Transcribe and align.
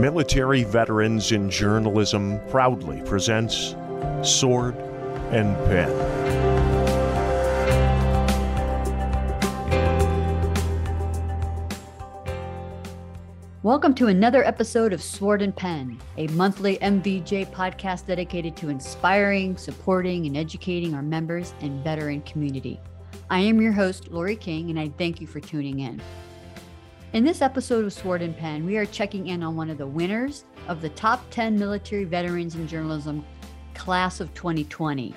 Military 0.00 0.62
Veterans 0.62 1.32
in 1.32 1.48
Journalism 1.48 2.38
proudly 2.50 3.00
presents 3.06 3.74
Sword 4.20 4.76
and 5.30 5.56
Pen. 5.64 5.90
Welcome 13.62 13.94
to 13.94 14.08
another 14.08 14.44
episode 14.44 14.92
of 14.92 15.02
Sword 15.02 15.40
and 15.40 15.56
Pen, 15.56 15.98
a 16.18 16.26
monthly 16.28 16.76
MVJ 16.76 17.50
podcast 17.50 18.04
dedicated 18.04 18.54
to 18.58 18.68
inspiring, 18.68 19.56
supporting, 19.56 20.26
and 20.26 20.36
educating 20.36 20.92
our 20.94 21.00
members 21.00 21.54
and 21.62 21.82
veteran 21.82 22.20
community. 22.20 22.78
I 23.30 23.40
am 23.40 23.62
your 23.62 23.72
host, 23.72 24.10
Lori 24.10 24.36
King, 24.36 24.68
and 24.68 24.78
I 24.78 24.90
thank 24.98 25.22
you 25.22 25.26
for 25.26 25.40
tuning 25.40 25.80
in. 25.80 26.02
In 27.16 27.24
this 27.24 27.40
episode 27.40 27.86
of 27.86 27.94
Sword 27.94 28.20
and 28.20 28.36
Pen, 28.36 28.66
we 28.66 28.76
are 28.76 28.84
checking 28.84 29.28
in 29.28 29.42
on 29.42 29.56
one 29.56 29.70
of 29.70 29.78
the 29.78 29.86
winners 29.86 30.44
of 30.68 30.82
the 30.82 30.90
top 30.90 31.24
10 31.30 31.58
military 31.58 32.04
veterans 32.04 32.56
in 32.56 32.68
journalism 32.68 33.24
class 33.72 34.20
of 34.20 34.34
2020. 34.34 35.14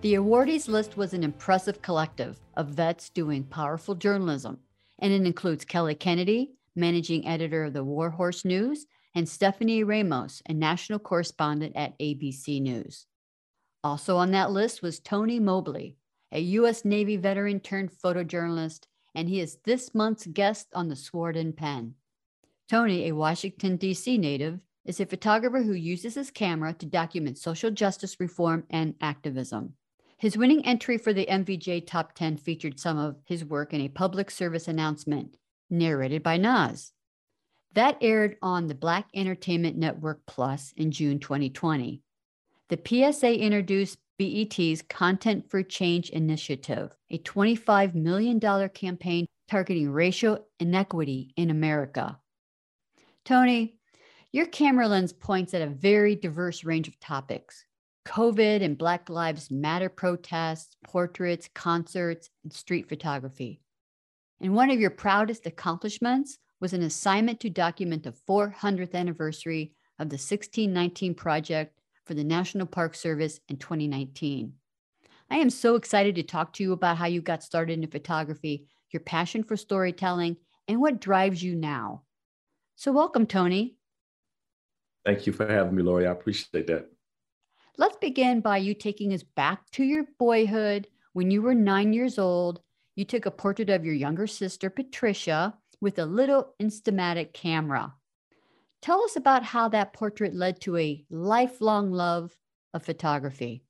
The 0.00 0.14
awardees 0.14 0.68
list 0.68 0.96
was 0.96 1.12
an 1.12 1.24
impressive 1.24 1.82
collective 1.82 2.40
of 2.56 2.68
vets 2.68 3.10
doing 3.10 3.44
powerful 3.44 3.94
journalism, 3.94 4.60
and 4.98 5.12
it 5.12 5.26
includes 5.26 5.66
Kelly 5.66 5.94
Kennedy, 5.94 6.54
managing 6.74 7.28
editor 7.28 7.64
of 7.64 7.74
the 7.74 7.84
Warhorse 7.84 8.42
News, 8.46 8.86
and 9.14 9.28
Stephanie 9.28 9.84
Ramos, 9.84 10.40
a 10.48 10.54
national 10.54 11.00
correspondent 11.00 11.76
at 11.76 11.98
ABC 11.98 12.62
News. 12.62 13.04
Also 13.84 14.16
on 14.16 14.30
that 14.30 14.50
list 14.50 14.80
was 14.80 15.00
Tony 15.00 15.38
Mobley, 15.38 15.98
a 16.32 16.40
U.S. 16.40 16.86
Navy 16.86 17.18
veteran 17.18 17.60
turned 17.60 17.90
photojournalist, 17.92 18.86
and 19.14 19.28
he 19.28 19.40
is 19.40 19.58
this 19.64 19.94
month's 19.94 20.26
guest 20.26 20.68
on 20.74 20.88
the 20.88 20.96
Sword 20.96 21.36
and 21.36 21.56
Pen. 21.56 21.94
Tony, 22.68 23.08
a 23.08 23.12
Washington, 23.12 23.76
D.C. 23.76 24.16
native, 24.18 24.60
is 24.84 25.00
a 25.00 25.06
photographer 25.06 25.62
who 25.62 25.72
uses 25.72 26.14
his 26.14 26.30
camera 26.30 26.72
to 26.74 26.86
document 26.86 27.38
social 27.38 27.70
justice 27.70 28.18
reform 28.18 28.64
and 28.70 28.94
activism. 29.00 29.74
His 30.16 30.36
winning 30.36 30.64
entry 30.64 30.98
for 30.98 31.12
the 31.12 31.26
MVJ 31.26 31.86
Top 31.86 32.14
10 32.14 32.36
featured 32.36 32.78
some 32.78 32.98
of 32.98 33.16
his 33.24 33.44
work 33.44 33.72
in 33.72 33.80
a 33.80 33.88
public 33.88 34.30
service 34.30 34.68
announcement 34.68 35.36
narrated 35.68 36.22
by 36.22 36.36
Nas. 36.36 36.92
That 37.74 37.98
aired 38.00 38.36
on 38.42 38.66
the 38.66 38.74
Black 38.74 39.08
Entertainment 39.14 39.76
Network 39.76 40.20
Plus 40.26 40.72
in 40.76 40.90
June 40.90 41.18
2020. 41.18 42.02
The 42.68 43.12
PSA 43.12 43.34
introduced 43.34 43.98
BET's 44.22 44.82
Content 44.82 45.50
for 45.50 45.64
Change 45.64 46.10
initiative, 46.10 46.94
a 47.10 47.18
$25 47.18 47.94
million 47.94 48.38
campaign 48.68 49.26
targeting 49.50 49.90
racial 49.90 50.46
inequity 50.60 51.32
in 51.36 51.50
America. 51.50 52.20
Tony, 53.24 53.80
your 54.30 54.46
camera 54.46 54.86
lens 54.86 55.12
points 55.12 55.54
at 55.54 55.62
a 55.62 55.66
very 55.66 56.14
diverse 56.14 56.62
range 56.62 56.86
of 56.86 57.00
topics 57.00 57.64
COVID 58.06 58.62
and 58.62 58.78
Black 58.78 59.10
Lives 59.10 59.50
Matter 59.50 59.88
protests, 59.88 60.76
portraits, 60.84 61.48
concerts, 61.52 62.30
and 62.44 62.52
street 62.52 62.88
photography. 62.88 63.60
And 64.40 64.54
one 64.54 64.70
of 64.70 64.78
your 64.78 64.90
proudest 64.90 65.46
accomplishments 65.46 66.38
was 66.60 66.72
an 66.72 66.82
assignment 66.82 67.40
to 67.40 67.50
document 67.50 68.04
the 68.04 68.14
400th 68.28 68.94
anniversary 68.94 69.72
of 69.98 70.10
the 70.10 70.14
1619 70.14 71.14
Project 71.14 71.76
for 72.04 72.14
the 72.14 72.24
National 72.24 72.66
Park 72.66 72.94
Service 72.94 73.40
in 73.48 73.56
2019. 73.56 74.54
I 75.30 75.36
am 75.36 75.50
so 75.50 75.76
excited 75.76 76.14
to 76.16 76.22
talk 76.22 76.52
to 76.54 76.62
you 76.62 76.72
about 76.72 76.98
how 76.98 77.06
you 77.06 77.20
got 77.20 77.42
started 77.42 77.78
in 77.78 77.90
photography, 77.90 78.68
your 78.90 79.00
passion 79.00 79.42
for 79.42 79.56
storytelling, 79.56 80.36
and 80.68 80.80
what 80.80 81.00
drives 81.00 81.42
you 81.42 81.54
now. 81.54 82.02
So, 82.76 82.92
welcome, 82.92 83.26
Tony. 83.26 83.76
Thank 85.04 85.26
you 85.26 85.32
for 85.32 85.46
having 85.46 85.74
me, 85.74 85.82
Lori. 85.82 86.06
I 86.06 86.12
appreciate 86.12 86.66
that. 86.66 86.90
Let's 87.78 87.96
begin 87.96 88.40
by 88.40 88.58
you 88.58 88.74
taking 88.74 89.12
us 89.12 89.22
back 89.22 89.70
to 89.72 89.84
your 89.84 90.04
boyhood 90.18 90.86
when 91.14 91.30
you 91.30 91.42
were 91.42 91.54
nine 91.54 91.92
years 91.92 92.18
old. 92.18 92.60
You 92.94 93.04
took 93.04 93.24
a 93.24 93.30
portrait 93.30 93.70
of 93.70 93.84
your 93.84 93.94
younger 93.94 94.26
sister, 94.26 94.68
Patricia, 94.68 95.54
with 95.80 95.98
a 95.98 96.04
little 96.04 96.54
Instamatic 96.60 97.32
camera. 97.32 97.94
Tell 98.82 99.02
us 99.04 99.14
about 99.14 99.44
how 99.44 99.68
that 99.68 99.92
portrait 99.92 100.34
led 100.34 100.60
to 100.62 100.76
a 100.76 101.04
lifelong 101.08 101.92
love 101.92 102.36
of 102.74 102.82
photography. 102.82 103.62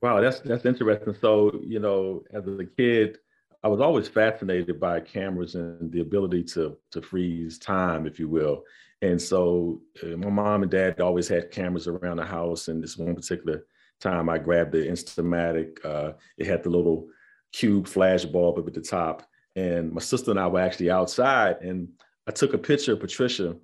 Wow, 0.00 0.20
that's 0.20 0.40
that's 0.40 0.64
interesting. 0.64 1.14
So, 1.20 1.60
you 1.62 1.80
know, 1.80 2.22
as 2.32 2.46
a 2.46 2.64
kid, 2.64 3.18
I 3.64 3.68
was 3.68 3.80
always 3.80 4.08
fascinated 4.08 4.78
by 4.78 5.00
cameras 5.00 5.56
and 5.56 5.90
the 5.90 6.00
ability 6.00 6.44
to 6.44 6.78
to 6.92 7.02
freeze 7.02 7.58
time, 7.58 8.06
if 8.06 8.20
you 8.20 8.28
will. 8.28 8.62
And 9.02 9.20
so, 9.20 9.82
uh, 10.02 10.16
my 10.16 10.30
mom 10.30 10.62
and 10.62 10.70
dad 10.70 11.00
always 11.00 11.26
had 11.26 11.50
cameras 11.50 11.88
around 11.88 12.18
the 12.18 12.24
house. 12.24 12.68
And 12.68 12.82
this 12.82 12.96
one 12.96 13.16
particular 13.16 13.66
time, 13.98 14.28
I 14.28 14.38
grabbed 14.38 14.72
the 14.72 14.86
Instamatic. 14.86 15.84
Uh, 15.84 16.12
it 16.38 16.46
had 16.46 16.62
the 16.62 16.70
little 16.70 17.08
cube 17.52 17.88
flash 17.88 18.24
bulb 18.24 18.58
up 18.58 18.68
at 18.68 18.74
the 18.74 18.80
top. 18.80 19.26
And 19.56 19.92
my 19.92 20.00
sister 20.00 20.30
and 20.30 20.38
I 20.38 20.46
were 20.46 20.60
actually 20.60 20.90
outside, 20.90 21.56
and 21.60 21.88
I 22.28 22.30
took 22.30 22.54
a 22.54 22.58
picture 22.58 22.92
of 22.92 23.00
Patricia 23.00 23.56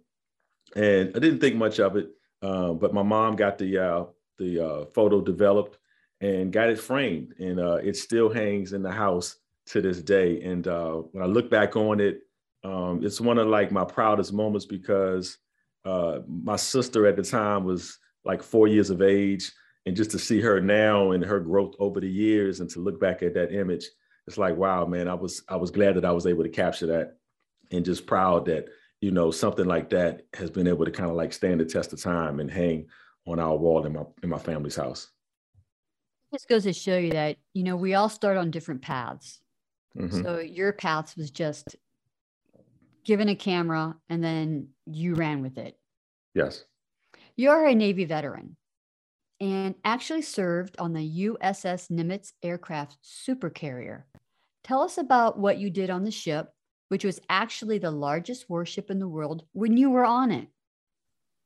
and 0.75 1.10
I 1.15 1.19
didn't 1.19 1.41
think 1.41 1.56
much 1.56 1.78
of 1.78 1.97
it. 1.97 2.10
Uh, 2.43 2.72
but 2.72 2.93
my 2.93 3.03
mom 3.03 3.37
got 3.37 3.59
the 3.59 3.78
uh, 3.78 4.04
the 4.38 4.65
uh, 4.65 4.84
photo 4.94 5.21
developed 5.21 5.78
and 6.21 6.53
got 6.53 6.69
it 6.69 6.78
framed, 6.78 7.34
and 7.38 7.60
uh, 7.60 7.77
it 7.77 7.97
still 7.97 8.28
hangs 8.28 8.72
in 8.72 8.82
the 8.82 8.91
house 8.91 9.37
to 9.66 9.81
this 9.81 10.03
day. 10.03 10.43
And 10.43 10.66
when 10.66 11.22
I 11.22 11.26
look 11.26 11.50
back 11.50 11.76
on 11.76 12.00
it, 12.00 12.21
um, 12.65 13.05
it's 13.05 13.21
one 13.21 13.38
of 13.38 13.49
like 13.49 13.72
my 13.72 13.84
proudest 13.84 14.32
moments 14.32 14.66
because 14.66 15.38
my 15.84 16.56
sister 16.56 17.06
at 17.06 17.16
the 17.16 17.22
time 17.22 17.65
was 17.65 17.99
like 18.25 18.43
four 18.43 18.69
years 18.69 18.91
of 18.91 19.03
age, 19.03 19.53
and 19.87 19.97
just 19.97 20.10
to 20.10 20.19
see 20.19 20.41
her 20.41 20.60
now 20.60 21.12
and 21.12 21.25
her 21.25 21.41
growth 21.41 21.75
over 21.78 22.00
the 22.00 22.10
years, 22.10 22.60
and 22.60 22.69
to 22.71 22.81
look 22.81 23.00
back 23.00 23.22
at 23.22 23.34
that 23.34 23.53
image, 23.53 23.87
it's 24.26 24.38
like 24.38 24.56
wow, 24.56 24.84
man. 24.84 25.09
I 25.09 25.15
was 25.15 25.43
I 25.49 25.56
was 25.56 25.71
glad 25.71 25.97
that 25.97 26.05
I 26.05 26.12
was 26.12 26.26
able 26.26 26.43
to 26.43 26.50
capture 26.50 26.87
that, 26.87 27.16
and 27.71 27.84
just 27.84 28.06
proud 28.06 28.47
that 28.47 28.66
you 29.00 29.10
know, 29.10 29.30
something 29.30 29.66
like 29.66 29.90
that 29.90 30.22
has 30.34 30.50
been 30.50 30.66
able 30.66 30.84
to 30.84 30.90
kind 30.90 31.10
of 31.10 31.16
like 31.16 31.32
stand 31.32 31.60
the 31.60 31.64
test 31.64 31.92
of 31.92 32.02
time 32.02 32.40
and 32.40 32.50
hang 32.50 32.86
on 33.26 33.38
our 33.38 33.56
wall 33.56 33.84
in 33.84 33.92
my 33.92 34.04
in 34.22 34.28
my 34.28 34.38
family's 34.38 34.76
house. 34.76 35.10
This 36.32 36.44
goes 36.44 36.64
to 36.64 36.72
show 36.72 36.96
you 36.96 37.12
that 37.12 37.36
you 37.52 37.62
know 37.62 37.76
we 37.76 37.94
all 37.94 38.08
start 38.08 38.36
on 38.36 38.50
different 38.50 38.82
paths. 38.82 39.40
Mm-hmm. 39.96 40.22
So 40.22 40.38
your 40.38 40.72
path 40.72 41.16
was 41.16 41.30
just 41.30 41.76
given 43.04 43.28
a 43.28 43.36
camera 43.36 43.96
and 44.08 44.22
then 44.22 44.68
you 44.86 45.14
ran 45.14 45.42
with 45.42 45.58
it. 45.58 45.78
Yes. 46.34 46.64
You're 47.36 47.66
a 47.66 47.74
Navy 47.74 48.04
veteran 48.04 48.56
and 49.40 49.74
actually 49.84 50.22
served 50.22 50.76
on 50.78 50.92
the 50.92 51.26
USS 51.28 51.90
Nimitz 51.90 52.32
aircraft 52.42 52.96
supercarrier. 53.04 54.02
Tell 54.64 54.82
us 54.82 54.98
about 54.98 55.38
what 55.38 55.58
you 55.58 55.70
did 55.70 55.90
on 55.90 56.04
the 56.04 56.10
ship 56.10 56.48
which 56.88 57.04
was 57.04 57.20
actually 57.28 57.78
the 57.78 57.91
largest 57.91 58.48
warship 58.48 58.91
in 58.91 58.98
the 58.98 59.08
world 59.08 59.44
when 59.52 59.76
you 59.76 59.91
were 59.91 60.04
on 60.04 60.30
it. 60.30 60.48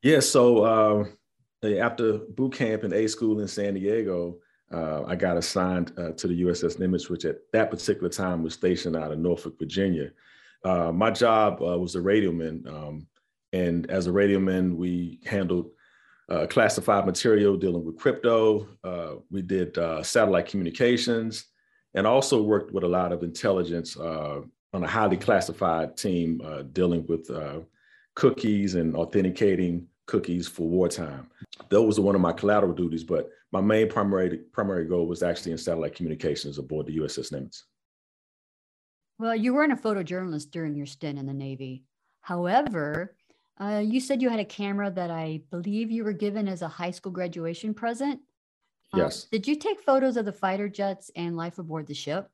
Yeah, 0.02 0.20
so 0.20 0.64
uh, 0.64 1.68
after 1.78 2.18
boot 2.18 2.54
camp 2.54 2.84
and 2.84 2.92
A 2.92 3.06
school 3.06 3.40
in 3.40 3.48
San 3.48 3.74
Diego, 3.74 4.38
uh, 4.72 5.02
I 5.04 5.16
got 5.16 5.36
assigned 5.36 5.92
uh, 5.98 6.12
to 6.12 6.28
the 6.28 6.42
USS 6.42 6.78
Nimitz, 6.78 7.10
which 7.10 7.24
at 7.24 7.38
that 7.52 7.70
particular 7.70 8.08
time 8.08 8.42
was 8.42 8.54
stationed 8.54 8.96
out 8.96 9.12
of 9.12 9.18
Norfolk, 9.18 9.58
Virginia. 9.58 10.10
Uh, 10.64 10.92
my 10.92 11.10
job 11.10 11.60
uh, 11.60 11.78
was 11.78 11.96
a 11.96 11.98
radioman, 11.98 12.66
um, 12.68 13.06
and 13.52 13.90
as 13.90 14.06
a 14.06 14.10
radioman, 14.10 14.76
we 14.76 15.20
handled 15.24 15.70
uh, 16.30 16.46
classified 16.46 17.04
material 17.04 17.56
dealing 17.56 17.84
with 17.84 17.98
crypto. 17.98 18.68
we 19.30 19.42
did 19.42 19.74
satellite 20.04 20.46
communications, 20.46 21.46
and 21.94 22.06
also 22.06 22.40
worked 22.40 22.72
with 22.72 22.84
a 22.84 22.88
lot 22.88 23.12
of 23.12 23.22
intelligence 23.24 23.96
on 24.72 24.84
a 24.84 24.88
highly 24.88 25.16
classified 25.16 25.96
team 25.96 26.40
uh, 26.44 26.62
dealing 26.62 27.04
with 27.06 27.30
uh, 27.30 27.60
cookies 28.14 28.74
and 28.74 28.96
authenticating 28.96 29.86
cookies 30.06 30.46
for 30.46 30.68
wartime. 30.68 31.28
Those 31.68 31.98
were 31.98 32.06
one 32.06 32.14
of 32.14 32.20
my 32.20 32.32
collateral 32.32 32.72
duties, 32.72 33.04
but 33.04 33.30
my 33.52 33.60
main 33.60 33.88
primary 33.88 34.38
primary 34.52 34.86
goal 34.86 35.06
was 35.06 35.22
actually 35.22 35.52
in 35.52 35.58
satellite 35.58 35.94
communications 35.94 36.58
aboard 36.58 36.86
the 36.86 36.98
USS 36.98 37.32
Nimitz. 37.32 37.62
Well, 39.18 39.36
you 39.36 39.52
weren't 39.54 39.72
a 39.72 39.76
photojournalist 39.76 40.50
during 40.50 40.74
your 40.74 40.86
stint 40.86 41.18
in 41.18 41.26
the 41.26 41.34
Navy. 41.34 41.84
However, 42.22 43.16
uh, 43.60 43.82
you 43.84 44.00
said 44.00 44.22
you 44.22 44.30
had 44.30 44.40
a 44.40 44.44
camera 44.44 44.90
that 44.90 45.10
I 45.10 45.42
believe 45.50 45.90
you 45.90 46.04
were 46.04 46.12
given 46.12 46.48
as 46.48 46.62
a 46.62 46.68
high 46.68 46.90
school 46.90 47.12
graduation 47.12 47.74
present. 47.74 48.20
Um, 48.92 49.00
yes. 49.00 49.24
did 49.24 49.46
you 49.46 49.56
take 49.56 49.80
photos 49.80 50.16
of 50.16 50.24
the 50.24 50.32
fighter 50.32 50.68
jets 50.68 51.10
and 51.14 51.36
life 51.36 51.58
aboard 51.58 51.86
the 51.86 51.94
ship? 51.94 52.30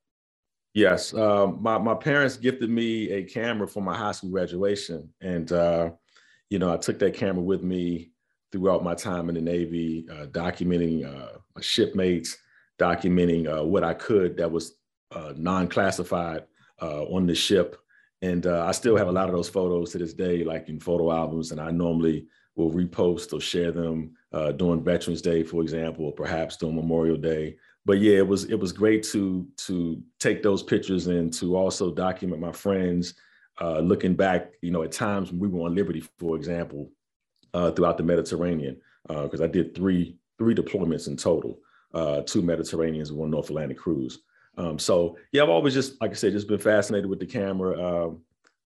Yes, 0.76 1.14
uh, 1.14 1.46
my 1.58 1.78
my 1.78 1.94
parents 1.94 2.36
gifted 2.36 2.68
me 2.68 3.10
a 3.10 3.24
camera 3.24 3.66
for 3.66 3.80
my 3.80 3.96
high 3.96 4.12
school 4.12 4.28
graduation, 4.28 5.08
and 5.22 5.50
uh, 5.50 5.92
you 6.50 6.58
know 6.58 6.70
I 6.70 6.76
took 6.76 6.98
that 6.98 7.14
camera 7.14 7.42
with 7.42 7.62
me 7.62 8.10
throughout 8.52 8.84
my 8.84 8.94
time 8.94 9.30
in 9.30 9.36
the 9.36 9.40
Navy, 9.40 10.06
uh, 10.12 10.26
documenting 10.26 11.06
uh, 11.06 11.38
my 11.54 11.62
shipmates, 11.62 12.36
documenting 12.78 13.48
uh, 13.48 13.64
what 13.64 13.84
I 13.84 13.94
could 13.94 14.36
that 14.36 14.52
was 14.52 14.74
uh, 15.12 15.32
non-classified 15.34 16.44
on 16.82 17.26
the 17.26 17.34
ship, 17.34 17.78
And 18.22 18.46
uh, 18.46 18.66
I 18.66 18.72
still 18.72 18.96
have 18.96 19.08
a 19.08 19.12
lot 19.12 19.28
of 19.28 19.34
those 19.34 19.48
photos 19.48 19.92
to 19.92 19.98
this 19.98 20.14
day, 20.14 20.44
like 20.44 20.68
in 20.68 20.80
photo 20.80 21.12
albums. 21.12 21.52
And 21.52 21.60
I 21.60 21.70
normally 21.70 22.26
will 22.54 22.70
repost 22.70 23.32
or 23.32 23.40
share 23.40 23.72
them 23.72 24.14
uh, 24.32 24.52
during 24.52 24.82
Veterans 24.82 25.22
Day, 25.22 25.42
for 25.42 25.62
example, 25.62 26.06
or 26.06 26.12
perhaps 26.12 26.56
during 26.56 26.76
Memorial 26.76 27.16
Day. 27.16 27.56
But 27.86 28.00
yeah, 28.00 28.16
it 28.16 28.26
was 28.26 28.44
it 28.44 28.58
was 28.60 28.72
great 28.72 29.02
to 29.12 29.46
to 29.68 30.02
take 30.18 30.42
those 30.42 30.62
pictures 30.62 31.06
and 31.06 31.32
to 31.34 31.56
also 31.56 31.94
document 31.94 32.42
my 32.42 32.52
friends. 32.52 33.14
Uh, 33.58 33.78
looking 33.78 34.14
back, 34.14 34.52
you 34.60 34.70
know, 34.70 34.82
at 34.82 34.92
times 34.92 35.30
when 35.30 35.40
we 35.40 35.48
were 35.48 35.64
on 35.64 35.74
Liberty, 35.74 36.04
for 36.18 36.36
example, 36.36 36.90
uh, 37.54 37.70
throughout 37.70 37.96
the 37.96 38.02
Mediterranean, 38.02 38.76
because 39.08 39.40
uh, 39.40 39.44
I 39.44 39.46
did 39.46 39.74
three 39.74 40.18
three 40.36 40.54
deployments 40.54 41.06
in 41.08 41.16
total, 41.16 41.60
uh, 41.94 42.20
two 42.22 42.42
Mediterraneans 42.42 43.10
and 43.10 43.18
one 43.18 43.30
North 43.30 43.48
Atlantic 43.48 43.78
cruise. 43.78 44.18
Um, 44.58 44.78
so 44.78 45.16
yeah, 45.32 45.42
I've 45.42 45.48
always 45.48 45.74
just, 45.74 46.00
like 46.00 46.10
I 46.10 46.14
said, 46.14 46.32
just 46.32 46.48
been 46.48 46.58
fascinated 46.58 47.08
with 47.08 47.20
the 47.20 47.26
camera. 47.26 47.80
Um, 47.80 48.22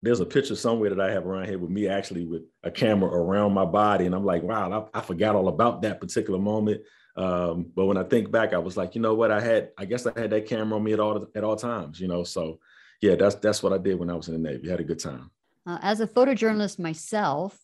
there's 0.04 0.20
a 0.20 0.26
picture 0.26 0.56
somewhere 0.56 0.90
that 0.90 1.02
I 1.02 1.12
have 1.12 1.26
around 1.26 1.48
here 1.48 1.58
with 1.58 1.72
me 1.72 1.88
actually 1.88 2.26
with 2.26 2.44
a 2.64 2.70
camera 2.70 3.10
around 3.10 3.54
my 3.54 3.66
body. 3.66 4.06
And 4.06 4.14
I'm 4.14 4.26
like, 4.26 4.44
wow, 4.44 4.90
I, 4.94 5.00
I 5.00 5.02
forgot 5.02 5.36
all 5.36 5.48
about 5.48 5.82
that 5.82 6.00
particular 6.00 6.40
moment. 6.40 6.82
Um, 7.18 7.72
but 7.76 7.88
when 7.88 7.98
I 7.98 8.04
think 8.04 8.32
back, 8.32 8.54
I 8.54 8.60
was 8.60 8.78
like, 8.78 8.94
you 8.94 9.02
know 9.02 9.16
what? 9.16 9.32
I 9.32 9.42
had, 9.42 9.72
I 9.78 9.86
guess 9.86 10.06
I 10.06 10.18
had 10.18 10.30
that 10.30 10.46
camera 10.46 10.78
on 10.78 10.84
me 10.84 10.94
at 10.94 11.00
all 11.00 11.28
at 11.36 11.44
all 11.44 11.56
times, 11.56 12.00
you 12.00 12.08
know. 12.08 12.24
So 12.24 12.60
yeah, 13.02 13.16
that's 13.16 13.36
that's 13.36 13.64
what 13.64 13.74
I 13.74 13.80
did 13.80 14.00
when 14.00 14.10
I 14.10 14.14
was 14.14 14.28
in 14.28 14.42
the 14.42 14.50
Navy. 14.50 14.68
I 14.68 14.72
had 14.72 14.80
a 14.80 14.84
good 14.84 15.00
time. 15.00 15.32
Uh, 15.66 15.80
as 15.82 16.00
a 16.00 16.08
photojournalist 16.08 16.80
myself, 16.80 17.60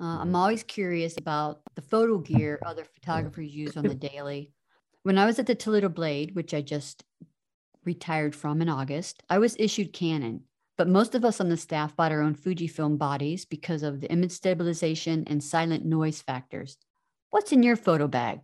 uh, 0.00 0.04
I'm 0.04 0.26
mm-hmm. 0.26 0.36
always 0.36 0.62
curious 0.62 1.16
about 1.16 1.60
the 1.74 1.82
photo 1.82 2.18
gear 2.18 2.58
other 2.66 2.84
photographers 2.84 3.54
use 3.54 3.76
on 3.76 3.84
the 3.84 3.94
daily. 4.10 4.52
When 5.04 5.18
I 5.18 5.26
was 5.26 5.38
at 5.38 5.46
the 5.46 5.54
Toledo 5.54 5.88
Blade, 5.88 6.34
which 6.34 6.52
I 6.52 6.60
just 6.60 7.04
retired 7.84 8.34
from 8.34 8.60
in 8.60 8.68
August, 8.68 9.22
I 9.30 9.38
was 9.38 9.56
issued 9.58 9.92
Canon, 9.92 10.42
but 10.76 10.88
most 10.88 11.14
of 11.14 11.24
us 11.24 11.40
on 11.40 11.48
the 11.48 11.56
staff 11.56 11.94
bought 11.94 12.12
our 12.12 12.20
own 12.20 12.34
Fujifilm 12.34 12.98
bodies 12.98 13.44
because 13.44 13.84
of 13.84 14.00
the 14.00 14.10
image 14.10 14.32
stabilization 14.32 15.24
and 15.28 15.42
silent 15.42 15.84
noise 15.84 16.20
factors. 16.20 16.76
What's 17.30 17.52
in 17.52 17.62
your 17.62 17.76
photo 17.76 18.08
bag? 18.08 18.40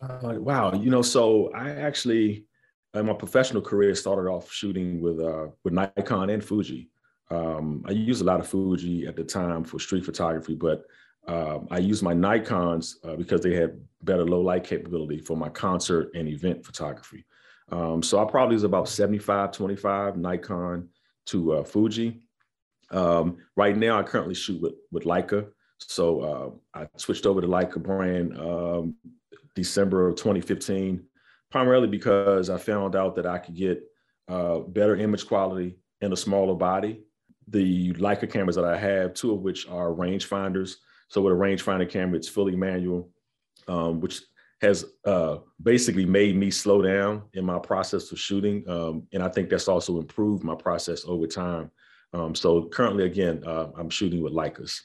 Uh, 0.00 0.36
wow, 0.38 0.72
you 0.72 0.90
know, 0.90 1.02
so 1.02 1.50
I 1.54 1.70
actually, 1.70 2.46
in 2.94 3.06
my 3.06 3.12
professional 3.12 3.62
career, 3.62 3.94
started 3.94 4.30
off 4.30 4.50
shooting 4.50 5.00
with 5.00 5.20
uh, 5.20 5.48
with 5.62 5.74
Nikon 5.74 6.30
and 6.30 6.42
Fuji. 6.42 6.90
Um, 7.30 7.84
I 7.86 7.92
used 7.92 8.22
a 8.22 8.24
lot 8.24 8.40
of 8.40 8.48
Fuji 8.48 9.06
at 9.06 9.14
the 9.14 9.24
time 9.24 9.62
for 9.62 9.78
street 9.78 10.04
photography, 10.04 10.54
but 10.54 10.84
um, 11.28 11.68
I 11.70 11.78
used 11.78 12.02
my 12.02 12.14
Nikons 12.14 12.94
uh, 13.04 13.14
because 13.14 13.42
they 13.42 13.54
had 13.54 13.78
better 14.02 14.24
low 14.24 14.40
light 14.40 14.64
capability 14.64 15.18
for 15.18 15.36
my 15.36 15.50
concert 15.50 16.10
and 16.14 16.26
event 16.26 16.64
photography. 16.64 17.24
Um, 17.70 18.02
so 18.02 18.20
I 18.20 18.28
probably 18.28 18.54
was 18.56 18.64
about 18.64 18.88
75, 18.88 19.52
25 19.52 20.16
Nikon 20.16 20.88
to 21.26 21.52
uh, 21.52 21.64
Fuji. 21.64 22.22
Um, 22.90 23.36
right 23.54 23.76
now, 23.76 23.98
I 23.98 24.02
currently 24.02 24.34
shoot 24.34 24.60
with, 24.60 24.74
with 24.90 25.04
Leica. 25.04 25.46
So 25.78 26.20
uh, 26.74 26.80
I 26.80 26.88
switched 26.96 27.26
over 27.26 27.40
to 27.40 27.46
Leica 27.46 27.80
brand 27.80 28.36
um, 28.36 28.96
December 29.54 30.08
of 30.08 30.16
2015, 30.16 31.04
primarily 31.50 31.88
because 31.88 32.50
I 32.50 32.58
found 32.58 32.96
out 32.96 33.16
that 33.16 33.26
I 33.26 33.38
could 33.38 33.54
get 33.54 33.82
uh, 34.28 34.60
better 34.60 34.96
image 34.96 35.26
quality 35.26 35.76
in 36.00 36.12
a 36.12 36.16
smaller 36.16 36.54
body. 36.54 37.02
The 37.48 37.92
Leica 37.94 38.30
cameras 38.30 38.56
that 38.56 38.64
I 38.64 38.76
have, 38.76 39.14
two 39.14 39.32
of 39.32 39.40
which 39.40 39.68
are 39.68 39.88
rangefinders. 39.88 40.76
So 41.08 41.20
with 41.22 41.32
a 41.32 41.36
rangefinder 41.36 41.88
camera, 41.88 42.16
it's 42.16 42.28
fully 42.28 42.54
manual, 42.54 43.10
um, 43.66 44.00
which 44.00 44.22
has 44.62 44.84
uh, 45.04 45.38
basically 45.62 46.06
made 46.06 46.36
me 46.36 46.50
slow 46.50 46.82
down 46.82 47.22
in 47.34 47.44
my 47.44 47.58
process 47.58 48.12
of 48.12 48.20
shooting. 48.20 48.68
Um, 48.68 49.06
and 49.12 49.22
I 49.22 49.28
think 49.28 49.48
that's 49.48 49.68
also 49.68 49.98
improved 49.98 50.44
my 50.44 50.54
process 50.54 51.04
over 51.06 51.26
time. 51.26 51.70
Um, 52.12 52.34
so 52.34 52.68
currently, 52.68 53.04
again, 53.04 53.42
uh, 53.46 53.68
I'm 53.76 53.90
shooting 53.90 54.22
with 54.22 54.32
Leicas. 54.32 54.80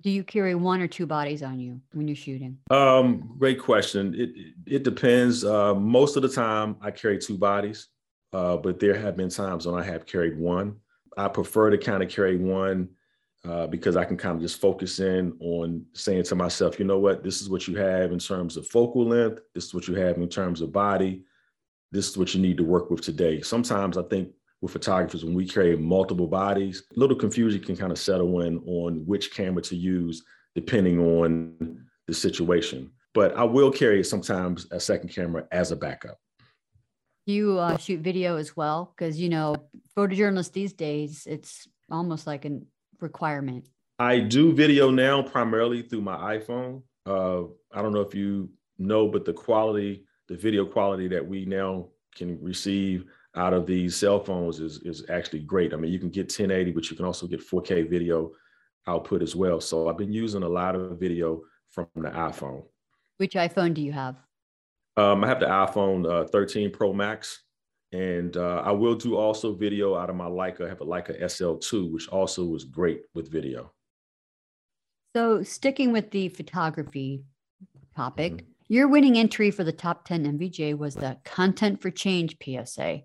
Do 0.00 0.10
you 0.10 0.24
carry 0.24 0.54
one 0.54 0.80
or 0.80 0.88
two 0.88 1.06
bodies 1.06 1.42
on 1.42 1.60
you 1.60 1.80
when 1.92 2.08
you're 2.08 2.16
shooting? 2.16 2.58
Um, 2.70 3.34
great 3.38 3.60
question. 3.60 4.14
It, 4.16 4.30
it 4.66 4.82
depends. 4.82 5.44
Uh, 5.44 5.74
most 5.74 6.16
of 6.16 6.22
the 6.22 6.28
time, 6.28 6.76
I 6.80 6.90
carry 6.90 7.18
two 7.18 7.38
bodies, 7.38 7.88
uh, 8.32 8.56
but 8.56 8.80
there 8.80 8.98
have 8.98 9.16
been 9.16 9.28
times 9.28 9.66
when 9.66 9.80
I 9.80 9.84
have 9.84 10.06
carried 10.06 10.38
one. 10.38 10.76
I 11.16 11.28
prefer 11.28 11.70
to 11.70 11.78
kind 11.78 12.02
of 12.02 12.08
carry 12.08 12.36
one 12.36 12.88
uh, 13.44 13.66
because 13.66 13.96
I 13.96 14.04
can 14.04 14.16
kind 14.16 14.34
of 14.34 14.42
just 14.42 14.60
focus 14.60 14.98
in 14.98 15.36
on 15.38 15.84
saying 15.92 16.24
to 16.24 16.34
myself, 16.34 16.78
you 16.78 16.84
know 16.84 16.98
what, 16.98 17.22
this 17.22 17.40
is 17.40 17.48
what 17.48 17.68
you 17.68 17.76
have 17.76 18.10
in 18.10 18.18
terms 18.18 18.56
of 18.56 18.66
focal 18.66 19.06
length, 19.06 19.42
this 19.54 19.64
is 19.64 19.74
what 19.74 19.86
you 19.86 19.94
have 19.94 20.16
in 20.16 20.28
terms 20.28 20.60
of 20.60 20.72
body, 20.72 21.22
this 21.92 22.08
is 22.08 22.18
what 22.18 22.34
you 22.34 22.40
need 22.40 22.56
to 22.56 22.64
work 22.64 22.90
with 22.90 23.02
today. 23.02 23.42
Sometimes 23.42 23.96
I 23.96 24.02
think 24.04 24.30
with 24.64 24.72
photographers, 24.72 25.26
when 25.26 25.34
we 25.34 25.46
carry 25.46 25.76
multiple 25.76 26.26
bodies, 26.26 26.84
a 26.96 26.98
little 26.98 27.16
confusion 27.16 27.62
can 27.62 27.76
kind 27.76 27.92
of 27.92 27.98
settle 27.98 28.40
in 28.40 28.56
on 28.66 29.04
which 29.04 29.34
camera 29.34 29.60
to 29.60 29.76
use 29.76 30.24
depending 30.54 30.98
on 30.98 31.84
the 32.06 32.14
situation. 32.14 32.90
But 33.12 33.36
I 33.36 33.44
will 33.44 33.70
carry 33.70 34.02
sometimes 34.02 34.66
a 34.70 34.80
second 34.80 35.10
camera 35.10 35.44
as 35.52 35.70
a 35.70 35.76
backup. 35.76 36.18
You 37.26 37.58
uh, 37.58 37.76
shoot 37.76 38.00
video 38.00 38.36
as 38.36 38.56
well, 38.56 38.94
because 38.96 39.20
you 39.20 39.28
know, 39.28 39.54
photojournalists 39.94 40.52
these 40.52 40.72
days, 40.72 41.26
it's 41.28 41.68
almost 41.90 42.26
like 42.26 42.46
a 42.46 42.58
requirement? 43.00 43.68
I 43.98 44.18
do 44.18 44.54
video 44.54 44.90
now 44.90 45.20
primarily 45.20 45.82
through 45.82 46.00
my 46.00 46.38
iPhone. 46.38 46.82
Uh, 47.04 47.42
I 47.70 47.82
don't 47.82 47.92
know 47.92 48.00
if 48.00 48.14
you 48.14 48.48
know, 48.78 49.08
but 49.08 49.26
the 49.26 49.34
quality, 49.34 50.06
the 50.26 50.36
video 50.36 50.64
quality 50.64 51.06
that 51.08 51.26
we 51.26 51.44
now 51.44 51.88
can 52.16 52.42
receive 52.42 53.04
out 53.36 53.52
of 53.52 53.66
these 53.66 53.96
cell 53.96 54.20
phones 54.20 54.60
is 54.60 54.78
is 54.84 55.04
actually 55.10 55.40
great. 55.40 55.72
I 55.72 55.76
mean, 55.76 55.92
you 55.92 55.98
can 55.98 56.10
get 56.10 56.24
1080, 56.24 56.72
but 56.72 56.90
you 56.90 56.96
can 56.96 57.06
also 57.06 57.26
get 57.26 57.40
4K 57.40 57.88
video 57.88 58.32
output 58.86 59.22
as 59.22 59.34
well. 59.34 59.60
So 59.60 59.88
I've 59.88 59.98
been 59.98 60.12
using 60.12 60.42
a 60.42 60.48
lot 60.48 60.76
of 60.76 60.98
video 60.98 61.42
from 61.70 61.86
the 61.96 62.10
iPhone. 62.10 62.64
Which 63.16 63.34
iPhone 63.34 63.74
do 63.74 63.82
you 63.82 63.92
have? 63.92 64.16
Um, 64.96 65.24
I 65.24 65.28
have 65.28 65.40
the 65.40 65.46
iPhone 65.46 66.08
uh, 66.08 66.28
13 66.28 66.70
Pro 66.70 66.92
Max. 66.92 67.42
And 67.92 68.36
uh, 68.36 68.60
I 68.64 68.72
will 68.72 68.96
do 68.96 69.16
also 69.16 69.54
video 69.54 69.94
out 69.94 70.10
of 70.10 70.16
my 70.16 70.26
Leica. 70.26 70.66
I 70.66 70.68
have 70.68 70.80
a 70.80 70.84
Leica 70.84 71.22
SL2, 71.22 71.92
which 71.92 72.08
also 72.08 72.44
was 72.44 72.64
great 72.64 73.02
with 73.14 73.30
video. 73.30 73.72
So, 75.14 75.44
sticking 75.44 75.92
with 75.92 76.10
the 76.10 76.28
photography 76.28 77.22
topic, 77.94 78.32
mm-hmm. 78.32 78.46
your 78.66 78.88
winning 78.88 79.16
entry 79.16 79.52
for 79.52 79.62
the 79.62 79.70
top 79.70 80.04
10 80.08 80.38
MVJ 80.38 80.76
was 80.76 80.96
the 80.96 81.18
Content 81.24 81.80
for 81.80 81.90
Change 81.92 82.36
PSA. 82.42 83.02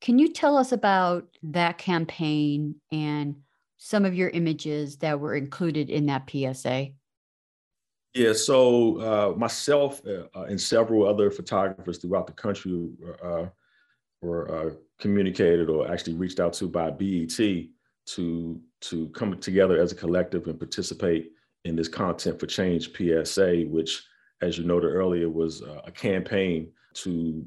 Can 0.00 0.18
you 0.18 0.32
tell 0.32 0.56
us 0.56 0.72
about 0.72 1.26
that 1.42 1.78
campaign 1.78 2.76
and 2.92 3.36
some 3.78 4.04
of 4.04 4.14
your 4.14 4.30
images 4.30 4.96
that 4.98 5.18
were 5.18 5.34
included 5.34 5.90
in 5.90 6.06
that 6.06 6.28
PSA? 6.30 6.88
Yeah, 8.14 8.32
so 8.32 9.00
uh, 9.00 9.36
myself 9.36 10.00
uh, 10.06 10.42
and 10.42 10.60
several 10.60 11.06
other 11.06 11.30
photographers 11.30 11.98
throughout 11.98 12.26
the 12.26 12.32
country 12.32 12.88
uh, 13.22 13.46
were 14.22 14.50
uh, 14.50 14.70
communicated 14.98 15.68
or 15.68 15.90
actually 15.90 16.14
reached 16.14 16.40
out 16.40 16.54
to 16.54 16.68
by 16.68 16.90
BET 16.90 17.36
to 18.06 18.60
to 18.80 19.08
come 19.08 19.36
together 19.38 19.80
as 19.80 19.92
a 19.92 19.96
collective 19.96 20.46
and 20.46 20.58
participate 20.58 21.32
in 21.64 21.76
this 21.76 21.88
content 21.88 22.38
for 22.38 22.46
change 22.46 22.90
PSA, 22.96 23.64
which, 23.68 24.02
as 24.40 24.56
you 24.56 24.64
noted 24.64 24.88
earlier, 24.88 25.28
was 25.28 25.62
uh, 25.62 25.80
a 25.84 25.90
campaign 25.90 26.70
to 26.94 27.44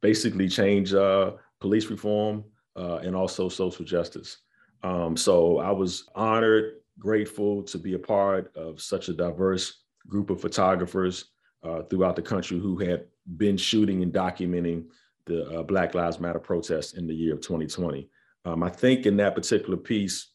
basically 0.00 0.48
change 0.48 0.92
uh, 0.92 1.32
police 1.62 1.86
reform 1.86 2.44
uh, 2.76 2.96
and 2.96 3.14
also 3.14 3.48
social 3.48 3.84
justice. 3.84 4.38
Um, 4.82 5.16
so 5.16 5.58
I 5.58 5.70
was 5.70 6.08
honored, 6.16 6.80
grateful 6.98 7.62
to 7.62 7.78
be 7.78 7.94
a 7.94 7.98
part 7.98 8.54
of 8.56 8.82
such 8.82 9.08
a 9.08 9.12
diverse 9.12 9.84
group 10.08 10.28
of 10.28 10.40
photographers 10.40 11.26
uh, 11.62 11.82
throughout 11.82 12.16
the 12.16 12.22
country 12.22 12.58
who 12.58 12.76
had 12.76 13.04
been 13.36 13.56
shooting 13.56 14.02
and 14.02 14.12
documenting 14.12 14.86
the 15.26 15.48
uh, 15.50 15.62
Black 15.62 15.94
Lives 15.94 16.18
Matter 16.18 16.40
protests 16.40 16.94
in 16.94 17.06
the 17.06 17.14
year 17.14 17.32
of 17.32 17.40
2020. 17.40 18.10
Um, 18.44 18.64
I 18.64 18.68
think 18.68 19.06
in 19.06 19.16
that 19.18 19.36
particular 19.36 19.76
piece, 19.76 20.32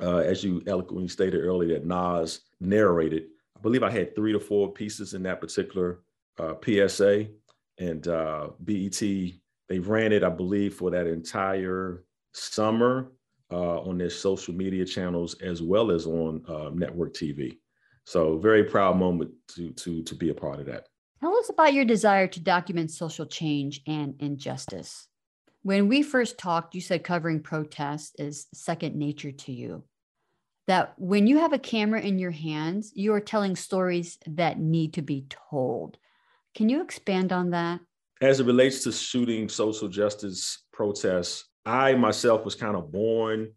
uh, 0.00 0.18
as 0.32 0.42
you 0.42 0.62
eloquently 0.66 1.06
stated 1.06 1.40
earlier, 1.40 1.74
that 1.74 1.84
Nas 1.84 2.40
narrated, 2.60 3.24
I 3.54 3.60
believe 3.60 3.82
I 3.82 3.90
had 3.90 4.16
three 4.16 4.32
to 4.32 4.40
four 4.40 4.72
pieces 4.72 5.12
in 5.12 5.22
that 5.24 5.42
particular 5.42 6.00
uh, 6.38 6.54
PSA. 6.64 7.26
And 7.78 8.08
uh, 8.08 8.48
BET, 8.60 9.02
they 9.72 9.78
ran 9.78 10.12
it, 10.12 10.22
I 10.22 10.28
believe, 10.28 10.74
for 10.74 10.90
that 10.90 11.06
entire 11.06 12.04
summer 12.34 13.10
uh, 13.50 13.80
on 13.80 13.96
their 13.96 14.10
social 14.10 14.52
media 14.52 14.84
channels 14.84 15.32
as 15.40 15.62
well 15.62 15.90
as 15.90 16.04
on 16.04 16.42
uh, 16.46 16.68
network 16.74 17.14
TV. 17.14 17.56
So 18.04 18.36
very 18.36 18.64
proud 18.64 18.98
moment 18.98 19.30
to, 19.54 19.70
to, 19.70 20.02
to 20.02 20.14
be 20.14 20.28
a 20.28 20.34
part 20.34 20.60
of 20.60 20.66
that. 20.66 20.88
Tell 21.20 21.34
us 21.38 21.48
about 21.48 21.72
your 21.72 21.86
desire 21.86 22.26
to 22.26 22.40
document 22.40 22.90
social 22.90 23.24
change 23.24 23.80
and 23.86 24.14
injustice. 24.18 25.08
When 25.62 25.88
we 25.88 26.02
first 26.02 26.36
talked, 26.36 26.74
you 26.74 26.82
said 26.82 27.02
covering 27.02 27.40
protests 27.40 28.12
is 28.18 28.48
second 28.52 28.94
nature 28.94 29.32
to 29.32 29.52
you. 29.52 29.84
That 30.66 30.92
when 30.98 31.26
you 31.26 31.38
have 31.38 31.54
a 31.54 31.58
camera 31.58 32.02
in 32.02 32.18
your 32.18 32.30
hands, 32.30 32.92
you 32.94 33.14
are 33.14 33.20
telling 33.20 33.56
stories 33.56 34.18
that 34.26 34.60
need 34.60 34.92
to 34.94 35.02
be 35.02 35.24
told. 35.50 35.96
Can 36.54 36.68
you 36.68 36.82
expand 36.82 37.32
on 37.32 37.50
that? 37.50 37.80
As 38.22 38.38
it 38.38 38.46
relates 38.46 38.84
to 38.84 38.92
shooting 38.92 39.48
social 39.48 39.88
justice 39.88 40.64
protests, 40.72 41.48
I 41.66 41.96
myself 41.96 42.44
was 42.44 42.54
kind 42.54 42.76
of 42.76 42.92
born 42.92 43.50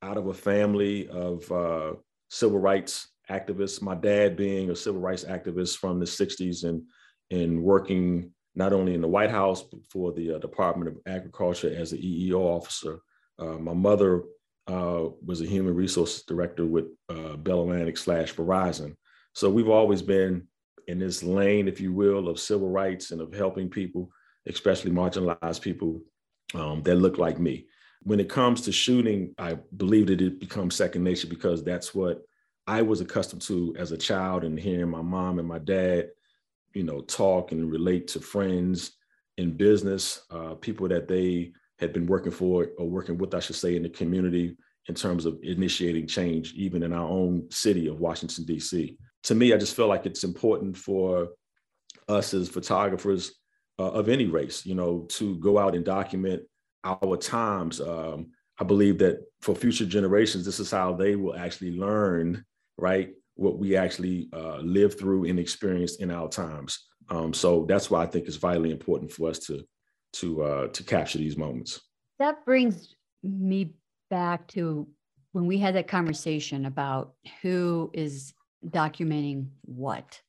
out 0.00 0.16
of 0.16 0.28
a 0.28 0.32
family 0.32 1.06
of 1.08 1.52
uh, 1.52 1.92
civil 2.30 2.58
rights 2.58 3.08
activists. 3.30 3.82
My 3.82 3.94
dad 3.94 4.38
being 4.38 4.70
a 4.70 4.74
civil 4.74 5.02
rights 5.02 5.24
activist 5.24 5.76
from 5.76 6.00
the 6.00 6.06
60s 6.06 6.64
and, 6.64 6.82
and 7.30 7.62
working 7.62 8.32
not 8.54 8.72
only 8.72 8.94
in 8.94 9.02
the 9.02 9.06
White 9.06 9.30
House, 9.30 9.62
but 9.62 9.80
for 9.92 10.12
the 10.12 10.36
uh, 10.36 10.38
Department 10.38 10.88
of 10.88 10.96
Agriculture 11.06 11.70
as 11.76 11.92
an 11.92 11.98
EEO 11.98 12.40
officer. 12.40 13.00
Uh, 13.38 13.58
my 13.58 13.74
mother 13.74 14.22
uh, 14.66 15.08
was 15.26 15.42
a 15.42 15.46
human 15.46 15.74
resources 15.74 16.22
director 16.22 16.64
with 16.64 16.86
uh, 17.10 17.36
Bell 17.36 17.64
Atlantic 17.64 17.98
slash 17.98 18.34
Verizon. 18.34 18.94
So 19.34 19.50
we've 19.50 19.68
always 19.68 20.00
been 20.00 20.48
in 20.88 20.98
this 20.98 21.22
lane, 21.22 21.68
if 21.68 21.80
you 21.80 21.92
will, 21.92 22.28
of 22.28 22.40
civil 22.40 22.68
rights 22.68 23.10
and 23.10 23.20
of 23.20 23.32
helping 23.32 23.68
people, 23.68 24.10
especially 24.46 24.90
marginalized 24.90 25.60
people 25.60 26.00
um, 26.54 26.82
that 26.82 26.96
look 26.96 27.18
like 27.18 27.38
me. 27.38 27.66
When 28.02 28.20
it 28.20 28.28
comes 28.28 28.62
to 28.62 28.72
shooting, 28.72 29.34
I 29.38 29.58
believe 29.76 30.06
that 30.06 30.22
it 30.22 30.40
becomes 30.40 30.74
second 30.74 31.04
nature 31.04 31.26
because 31.26 31.62
that's 31.62 31.94
what 31.94 32.22
I 32.66 32.82
was 32.82 33.00
accustomed 33.00 33.42
to 33.42 33.74
as 33.78 33.92
a 33.92 33.98
child 33.98 34.44
and 34.44 34.58
hearing 34.58 34.90
my 34.90 35.02
mom 35.02 35.38
and 35.38 35.46
my 35.46 35.58
dad, 35.58 36.10
you 36.72 36.84
know, 36.84 37.00
talk 37.02 37.52
and 37.52 37.70
relate 37.70 38.08
to 38.08 38.20
friends 38.20 38.92
in 39.36 39.56
business, 39.56 40.22
uh, 40.30 40.54
people 40.54 40.88
that 40.88 41.08
they 41.08 41.52
had 41.78 41.92
been 41.92 42.06
working 42.06 42.32
for 42.32 42.68
or 42.78 42.88
working 42.88 43.18
with, 43.18 43.34
I 43.34 43.40
should 43.40 43.56
say, 43.56 43.76
in 43.76 43.82
the 43.82 43.88
community 43.88 44.56
in 44.86 44.94
terms 44.94 45.26
of 45.26 45.38
initiating 45.42 46.06
change, 46.06 46.52
even 46.54 46.82
in 46.82 46.92
our 46.92 47.08
own 47.08 47.50
city 47.50 47.86
of 47.86 48.00
Washington, 48.00 48.44
D.C. 48.44 48.96
To 49.24 49.34
me, 49.34 49.52
I 49.52 49.58
just 49.58 49.76
feel 49.76 49.86
like 49.86 50.06
it's 50.06 50.24
important 50.24 50.76
for 50.76 51.28
us 52.08 52.34
as 52.34 52.48
photographers 52.48 53.32
uh, 53.78 53.90
of 53.90 54.08
any 54.08 54.26
race, 54.26 54.66
you 54.66 54.74
know, 54.74 55.06
to 55.10 55.36
go 55.36 55.58
out 55.58 55.74
and 55.74 55.84
document 55.84 56.42
our 56.84 57.16
times. 57.16 57.80
Um, 57.80 58.30
I 58.58 58.64
believe 58.64 58.98
that 58.98 59.24
for 59.40 59.54
future 59.54 59.86
generations, 59.86 60.44
this 60.44 60.60
is 60.60 60.70
how 60.70 60.92
they 60.92 61.16
will 61.16 61.36
actually 61.36 61.72
learn, 61.72 62.44
right, 62.76 63.10
what 63.34 63.58
we 63.58 63.76
actually 63.76 64.28
uh, 64.32 64.58
live 64.58 64.98
through 64.98 65.24
and 65.24 65.38
experience 65.38 65.96
in 65.96 66.10
our 66.10 66.28
times. 66.28 66.86
Um, 67.08 67.32
so 67.32 67.64
that's 67.66 67.90
why 67.90 68.02
I 68.02 68.06
think 68.06 68.26
it's 68.26 68.36
vitally 68.36 68.70
important 68.70 69.10
for 69.12 69.30
us 69.30 69.38
to 69.40 69.64
to 70.12 70.42
uh, 70.42 70.66
to 70.68 70.82
capture 70.82 71.18
these 71.18 71.36
moments. 71.36 71.80
That 72.18 72.44
brings 72.44 72.96
me 73.22 73.72
back 74.10 74.46
to 74.48 74.88
when 75.32 75.46
we 75.46 75.58
had 75.58 75.74
that 75.76 75.88
conversation 75.88 76.66
about 76.66 77.14
who 77.42 77.90
is 77.94 78.34
documenting 78.66 79.48
what. 79.62 80.20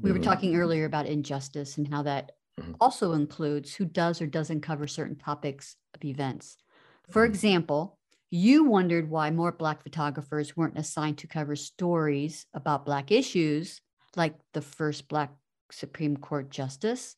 We 0.00 0.12
were 0.12 0.18
mm-hmm. 0.18 0.24
talking 0.24 0.56
earlier 0.56 0.84
about 0.84 1.06
injustice 1.06 1.78
and 1.78 1.88
how 1.88 2.02
that 2.04 2.32
mm-hmm. 2.58 2.72
also 2.80 3.12
includes 3.12 3.74
who 3.74 3.84
does 3.84 4.20
or 4.20 4.26
doesn't 4.26 4.60
cover 4.60 4.86
certain 4.86 5.16
topics 5.16 5.76
of 5.94 6.04
events. 6.04 6.56
For 7.10 7.24
mm-hmm. 7.24 7.32
example, 7.32 7.98
you 8.30 8.64
wondered 8.64 9.10
why 9.10 9.30
more 9.30 9.52
Black 9.52 9.82
photographers 9.82 10.56
weren't 10.56 10.78
assigned 10.78 11.18
to 11.18 11.26
cover 11.26 11.56
stories 11.56 12.46
about 12.54 12.86
Black 12.86 13.10
issues, 13.10 13.80
like 14.14 14.36
the 14.54 14.62
first 14.62 15.08
Black 15.08 15.32
Supreme 15.72 16.16
Court 16.16 16.50
justice 16.50 17.16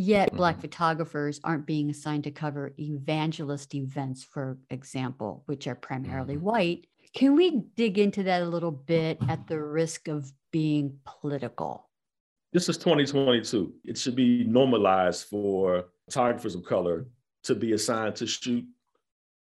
Yet, 0.00 0.32
Black 0.32 0.54
mm-hmm. 0.54 0.60
photographers 0.60 1.40
aren't 1.42 1.66
being 1.66 1.90
assigned 1.90 2.22
to 2.22 2.30
cover 2.30 2.72
evangelist 2.78 3.74
events, 3.74 4.22
for 4.22 4.58
example, 4.70 5.42
which 5.46 5.66
are 5.66 5.74
primarily 5.74 6.36
mm-hmm. 6.36 6.44
white. 6.44 6.86
Can 7.14 7.34
we 7.34 7.62
dig 7.76 7.98
into 7.98 8.22
that 8.24 8.42
a 8.42 8.46
little 8.46 8.70
bit 8.70 9.18
at 9.28 9.46
the 9.46 9.60
risk 9.60 10.08
of 10.08 10.30
being 10.52 10.98
political? 11.04 11.88
This 12.52 12.68
is 12.68 12.78
2022. 12.78 13.72
It 13.84 13.98
should 13.98 14.16
be 14.16 14.44
normalized 14.44 15.26
for 15.26 15.86
photographers 16.06 16.54
of 16.54 16.64
color 16.64 17.06
to 17.44 17.54
be 17.54 17.72
assigned 17.72 18.16
to 18.16 18.26
shoot 18.26 18.64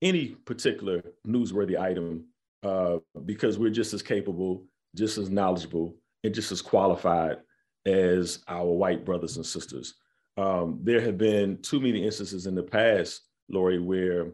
any 0.00 0.28
particular 0.28 1.02
newsworthy 1.26 1.78
item 1.80 2.26
uh, 2.62 2.98
because 3.24 3.58
we're 3.58 3.70
just 3.70 3.94
as 3.94 4.02
capable, 4.02 4.64
just 4.94 5.18
as 5.18 5.30
knowledgeable, 5.30 5.96
and 6.24 6.34
just 6.34 6.52
as 6.52 6.62
qualified 6.62 7.38
as 7.86 8.44
our 8.48 8.66
white 8.66 9.04
brothers 9.04 9.36
and 9.36 9.46
sisters 9.46 9.94
um, 10.36 10.78
there 10.82 11.00
have 11.00 11.18
been 11.18 11.60
too 11.62 11.80
many 11.80 12.04
instances 12.04 12.46
in 12.46 12.54
the 12.54 12.62
past, 12.62 13.22
Lori, 13.48 13.78
where 13.78 14.32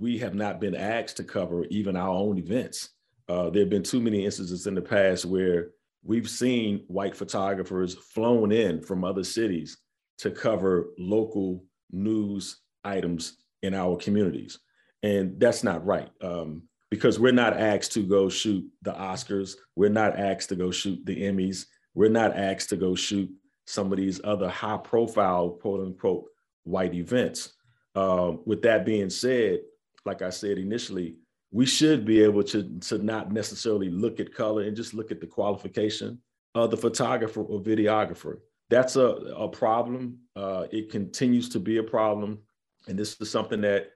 we 0.00 0.18
have 0.18 0.34
not 0.34 0.60
been 0.60 0.74
asked 0.74 1.18
to 1.18 1.24
cover 1.24 1.64
even 1.66 1.94
our 1.94 2.08
own 2.08 2.38
events. 2.38 2.88
Uh, 3.28 3.50
there 3.50 3.60
have 3.62 3.70
been 3.70 3.82
too 3.82 4.00
many 4.00 4.24
instances 4.24 4.66
in 4.66 4.74
the 4.74 4.82
past 4.82 5.26
where 5.26 5.68
we've 6.02 6.28
seen 6.28 6.82
white 6.88 7.14
photographers 7.14 7.94
flown 7.94 8.50
in 8.50 8.80
from 8.80 9.04
other 9.04 9.22
cities 9.22 9.76
to 10.18 10.30
cover 10.30 10.86
local 10.98 11.62
news 11.92 12.62
items 12.82 13.36
in 13.62 13.74
our 13.74 13.96
communities. 13.98 14.58
And 15.02 15.38
that's 15.38 15.62
not 15.62 15.84
right 15.84 16.08
um, 16.22 16.62
because 16.90 17.20
we're 17.20 17.32
not 17.32 17.58
asked 17.58 17.92
to 17.92 18.02
go 18.02 18.30
shoot 18.30 18.64
the 18.82 18.92
Oscars. 18.92 19.54
We're 19.76 19.90
not 19.90 20.18
asked 20.18 20.48
to 20.48 20.56
go 20.56 20.70
shoot 20.70 21.04
the 21.04 21.22
Emmys. 21.22 21.66
We're 21.94 22.08
not 22.08 22.36
asked 22.36 22.70
to 22.70 22.76
go 22.76 22.94
shoot 22.94 23.30
some 23.66 23.92
of 23.92 23.98
these 23.98 24.20
other 24.24 24.48
high 24.48 24.78
profile, 24.78 25.50
quote 25.50 25.80
unquote, 25.80 26.24
white 26.64 26.94
events. 26.94 27.52
Um, 27.94 28.40
with 28.46 28.62
that 28.62 28.86
being 28.86 29.10
said, 29.10 29.60
like 30.04 30.22
I 30.22 30.30
said 30.30 30.58
initially, 30.58 31.16
we 31.52 31.66
should 31.66 32.04
be 32.04 32.22
able 32.22 32.42
to, 32.44 32.78
to 32.80 32.98
not 32.98 33.32
necessarily 33.32 33.90
look 33.90 34.20
at 34.20 34.34
color 34.34 34.62
and 34.62 34.76
just 34.76 34.94
look 34.94 35.10
at 35.10 35.20
the 35.20 35.26
qualification 35.26 36.20
of 36.54 36.70
the 36.70 36.76
photographer 36.76 37.42
or 37.42 37.60
videographer. 37.60 38.38
That's 38.68 38.96
a, 38.96 39.06
a 39.06 39.48
problem. 39.48 40.18
Uh, 40.36 40.66
it 40.70 40.90
continues 40.90 41.48
to 41.50 41.58
be 41.58 41.78
a 41.78 41.82
problem. 41.82 42.38
And 42.86 42.98
this 42.98 43.20
is 43.20 43.30
something 43.30 43.60
that 43.62 43.90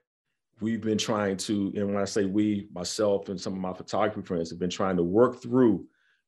we've 0.59 0.81
been 0.81 0.97
trying 0.97 1.37
to, 1.37 1.71
and 1.75 1.87
when 1.87 1.97
I 1.97 2.05
say 2.05 2.25
we, 2.25 2.67
myself 2.73 3.29
and 3.29 3.39
some 3.39 3.53
of 3.53 3.59
my 3.59 3.73
photography 3.73 4.21
friends 4.21 4.49
have 4.49 4.59
been 4.59 4.69
trying 4.69 4.97
to 4.97 5.03
work 5.03 5.41
through 5.41 5.85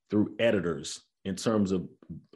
through 0.10 0.34
editors 0.40 1.02
in 1.26 1.36
terms 1.36 1.74
of 1.74 1.88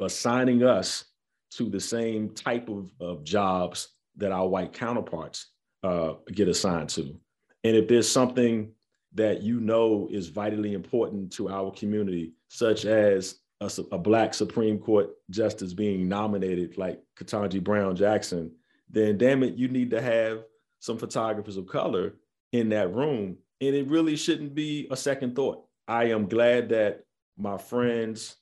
assigning 0.01 0.63
us 0.63 1.05
to 1.51 1.69
the 1.69 1.79
same 1.79 2.29
type 2.33 2.67
of, 2.69 2.91
of 3.00 3.24
jobs 3.24 3.89
that 4.17 4.33
our 4.33 4.48
white 4.48 4.74
counterparts 4.74 5.51
uh, 5.83 6.13
get 6.33 6.50
assigned 6.50 6.89
to. 6.89 7.17
And 7.63 7.75
if 7.75 7.88
there's 7.88 8.10
something 8.10 8.72
that 9.13 9.41
you 9.41 9.60
know 9.60 10.08
is 10.12 10.30
vitally 10.30 10.74
important 10.74 11.32
to 11.34 11.50
our 11.50 11.72
community, 11.72 12.34
such 12.48 12.86
as 12.86 13.39
a, 13.60 13.70
a 13.91 13.98
Black 13.98 14.34
Supreme 14.34 14.80
Court 14.80 15.10
justice 15.30 15.74
being 15.74 16.08
nominated, 16.08 16.77
like 16.77 17.00
Ketanji 17.20 17.63
Brown 17.63 17.96
Jackson, 17.96 18.51
then 18.89 19.18
damn 19.18 19.44
it, 19.44 19.56
you 19.56 19.68
need 19.68 19.91
to 19.91 20.01
have 20.01 20.44
some 20.80 20.98
photographers 20.98 21.58
of 21.58 21.68
color 21.68 22.15
in 22.51 22.70
that 22.70 22.94
room. 22.94 23.38
And 23.60 23.75
it 23.75 23.88
really 23.88 24.15
shouldn't 24.15 24.56
be 24.56 24.88
a 24.89 24.98
second 24.98 25.36
thought. 25.36 25.65
I 25.88 26.06
am 26.06 26.27
glad 26.27 26.70
that 26.70 27.03
my 27.38 27.58
friends 27.58 28.38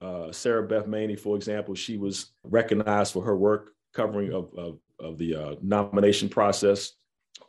uh, 0.00 0.30
Sarah 0.32 0.62
Beth 0.62 0.86
Maney, 0.86 1.16
for 1.16 1.34
example, 1.36 1.74
she 1.74 1.96
was 1.96 2.32
recognized 2.42 3.12
for 3.12 3.22
her 3.24 3.36
work 3.36 3.70
covering 3.94 4.32
of, 4.32 4.52
of, 4.54 4.78
of 5.00 5.18
the 5.18 5.34
uh, 5.34 5.54
nomination 5.62 6.28
process 6.28 6.92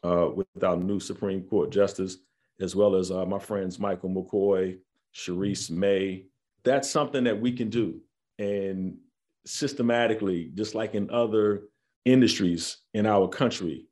uh, 0.06 0.30
with 0.30 0.64
our 0.64 0.78
new 0.78 1.00
Supreme 1.00 1.42
Court 1.44 1.72
justice, 1.72 2.18
as 2.60 2.76
well 2.76 2.96
as 2.96 3.12
uh, 3.12 3.26
my 3.26 3.40
friends 3.40 3.80
Michael 3.80 4.10
McCoy, 4.10 4.78
Cheriss 5.14 5.72
May. 5.72 6.26
That's 6.64 6.90
something 6.90 7.24
that 7.24 7.40
we 7.40 7.52
can 7.52 7.70
do. 7.70 8.00
And 8.38 8.98
systematically, 9.46 10.52
just 10.54 10.76
like 10.76 10.94
in 10.94 11.10
other 11.10 11.64
industries 12.06 12.78
in 12.94 13.06
our 13.06 13.28
country, 13.28 13.88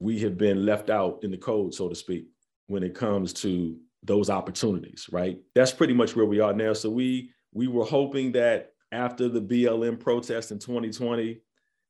we 0.00 0.18
have 0.20 0.38
been 0.38 0.64
left 0.64 0.90
out 0.90 1.20
in 1.22 1.30
the 1.30 1.36
cold, 1.36 1.74
so 1.74 1.88
to 1.88 1.94
speak, 1.94 2.28
when 2.66 2.82
it 2.82 2.94
comes 2.94 3.32
to 3.32 3.76
those 4.02 4.30
opportunities, 4.30 5.08
right? 5.10 5.38
That's 5.54 5.72
pretty 5.72 5.94
much 5.94 6.14
where 6.14 6.26
we 6.26 6.40
are 6.40 6.52
now. 6.52 6.72
So 6.72 6.88
we 6.88 7.30
we 7.52 7.66
were 7.66 7.84
hoping 7.84 8.32
that 8.32 8.72
after 8.92 9.28
the 9.28 9.40
BLM 9.40 9.98
protest 9.98 10.50
in 10.50 10.58
2020, 10.58 11.40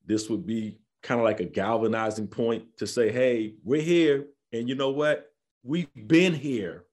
this 0.07 0.31
would 0.31 0.47
be 0.47 0.79
kind 1.03 1.21
of 1.21 1.25
like 1.25 1.41
a 1.41 1.45
galvanizing 1.45 2.29
point 2.29 2.65
to 2.79 2.87
say, 2.87 3.11
hey, 3.11 3.55
we're 3.65 3.83
here. 3.83 4.27
And 4.53 4.69
you 4.69 4.75
know 4.75 4.91
what? 4.91 5.27
We've 5.63 5.89
been 6.07 6.35
here, 6.35 6.85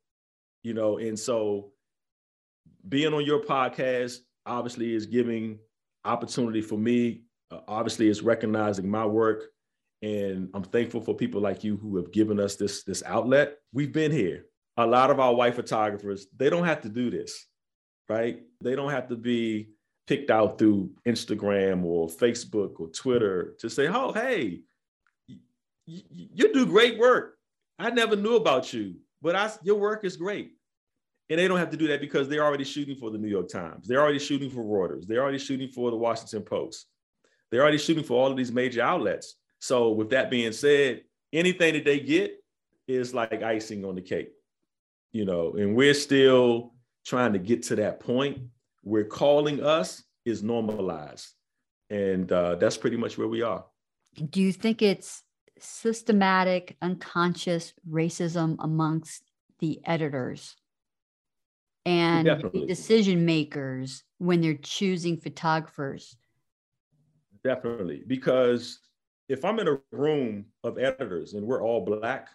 you 0.64 0.74
know, 0.74 0.98
and 0.98 1.18
so 1.18 1.72
being 2.88 3.14
on 3.14 3.26
your 3.26 3.42
podcast 3.42 4.18
obviously 4.46 4.94
is 4.94 5.06
giving 5.06 5.60
opportunity 6.04 6.62
for 6.62 6.78
me. 6.78 7.24
Uh, 7.52 7.60
obviously, 7.68 8.10
it's 8.10 8.22
recognizing 8.22 8.90
my 8.90 9.06
work, 9.06 9.46
and 10.02 10.50
I'm 10.54 10.64
thankful 10.64 11.02
for 11.02 11.16
people 11.16 11.42
like 11.42 11.64
you 11.64 11.78
who 11.78 11.96
have 11.98 12.12
given 12.12 12.40
us 12.40 12.56
this 12.56 12.84
this 12.84 13.04
outlet. 13.06 13.58
We've 13.72 13.94
been 13.94 14.12
here. 14.12 14.46
A 14.78 14.86
lot 14.86 15.10
of 15.10 15.20
our 15.20 15.34
white 15.34 15.56
photographers, 15.56 16.28
they 16.36 16.50
don't 16.50 16.66
have 16.66 16.82
to 16.82 16.90
do 16.90 17.10
this 17.10 17.48
right? 18.10 18.42
They 18.62 18.76
don't 18.76 18.92
have 18.92 19.08
to 19.10 19.16
be 19.16 19.70
picked 20.08 20.30
out 20.30 20.58
through 20.58 20.92
Instagram 21.08 21.84
or 21.84 22.08
Facebook 22.08 22.80
or 22.80 22.88
Twitter 22.90 23.56
to 23.60 23.70
say, 23.70 23.88
oh, 23.88 24.12
hey, 24.12 24.62
you, 25.28 26.02
you 26.10 26.54
do 26.54 26.66
great 26.66 26.98
work. 26.98 27.38
I 27.80 27.90
never 27.90 28.16
knew 28.16 28.36
about 28.36 28.72
you, 28.74 28.96
but 29.22 29.36
I, 29.36 29.52
your 29.64 29.78
work 29.78 30.04
is 30.06 30.18
great. 30.18 30.52
And 31.30 31.40
they 31.40 31.48
don't 31.48 31.58
have 31.58 31.72
to 31.72 31.78
do 31.78 31.88
that 31.88 32.02
because 32.02 32.30
they're 32.30 32.44
already 32.44 32.64
shooting 32.64 32.96
for 32.96 33.10
the 33.10 33.18
New 33.18 33.28
York 33.28 33.50
Times. 33.50 33.88
They're 33.88 34.02
already 34.02 34.20
shooting 34.20 34.50
for 34.50 34.64
Reuters. 34.64 35.08
They're 35.08 35.24
already 35.24 35.40
shooting 35.40 35.70
for 35.70 35.90
the 35.90 35.98
Washington 35.98 36.44
Post. 36.44 36.86
They're 37.50 37.62
already 37.62 37.80
shooting 37.80 38.04
for 38.04 38.22
all 38.22 38.30
of 38.30 38.38
these 38.38 38.52
major 38.52 38.82
outlets. 38.82 39.36
So, 39.60 39.92
with 39.92 40.12
that 40.12 40.30
being 40.30 40.52
said, 40.52 41.02
anything 41.34 41.74
that 41.74 41.86
they 41.86 42.00
get 42.00 42.36
is 42.88 43.16
like 43.16 43.42
icing 43.42 43.84
on 43.86 43.96
the 43.96 44.02
cake, 44.02 44.30
you 45.14 45.26
know, 45.26 45.54
and 45.54 45.76
we're 45.76 45.96
still 45.96 46.74
trying 47.06 47.34
to 47.34 47.40
get 47.40 47.64
to 47.64 47.76
that 47.78 48.00
point 48.00 48.40
where 48.86 49.04
calling 49.04 49.62
us 49.64 50.04
is 50.26 50.44
normalized. 50.44 51.28
And 51.90 52.32
uh, 52.32 52.56
that's 52.56 52.78
pretty 52.78 52.98
much 52.98 53.18
where 53.18 53.28
we 53.28 53.42
are. 53.42 53.66
Do 54.30 54.42
you 54.42 54.54
think 54.54 54.82
it's 54.82 55.24
systematic, 55.60 56.78
unconscious 56.82 57.74
racism 57.90 58.56
amongst 58.60 59.24
the 59.60 59.82
editors 59.86 60.56
and 61.86 62.28
the 62.28 62.66
decision 62.68 63.26
makers 63.26 64.04
when 64.20 64.42
they're 64.42 64.54
choosing 64.54 65.18
photographers? 65.18 66.16
Definitely. 67.44 68.04
Because 68.06 68.80
if 69.30 69.44
I'm 69.44 69.60
in 69.60 69.68
a 69.68 69.80
room 69.92 70.46
of 70.64 70.78
editors 70.78 71.34
and 71.34 71.46
we're 71.46 71.64
all 71.64 71.84
Black, 71.84 72.30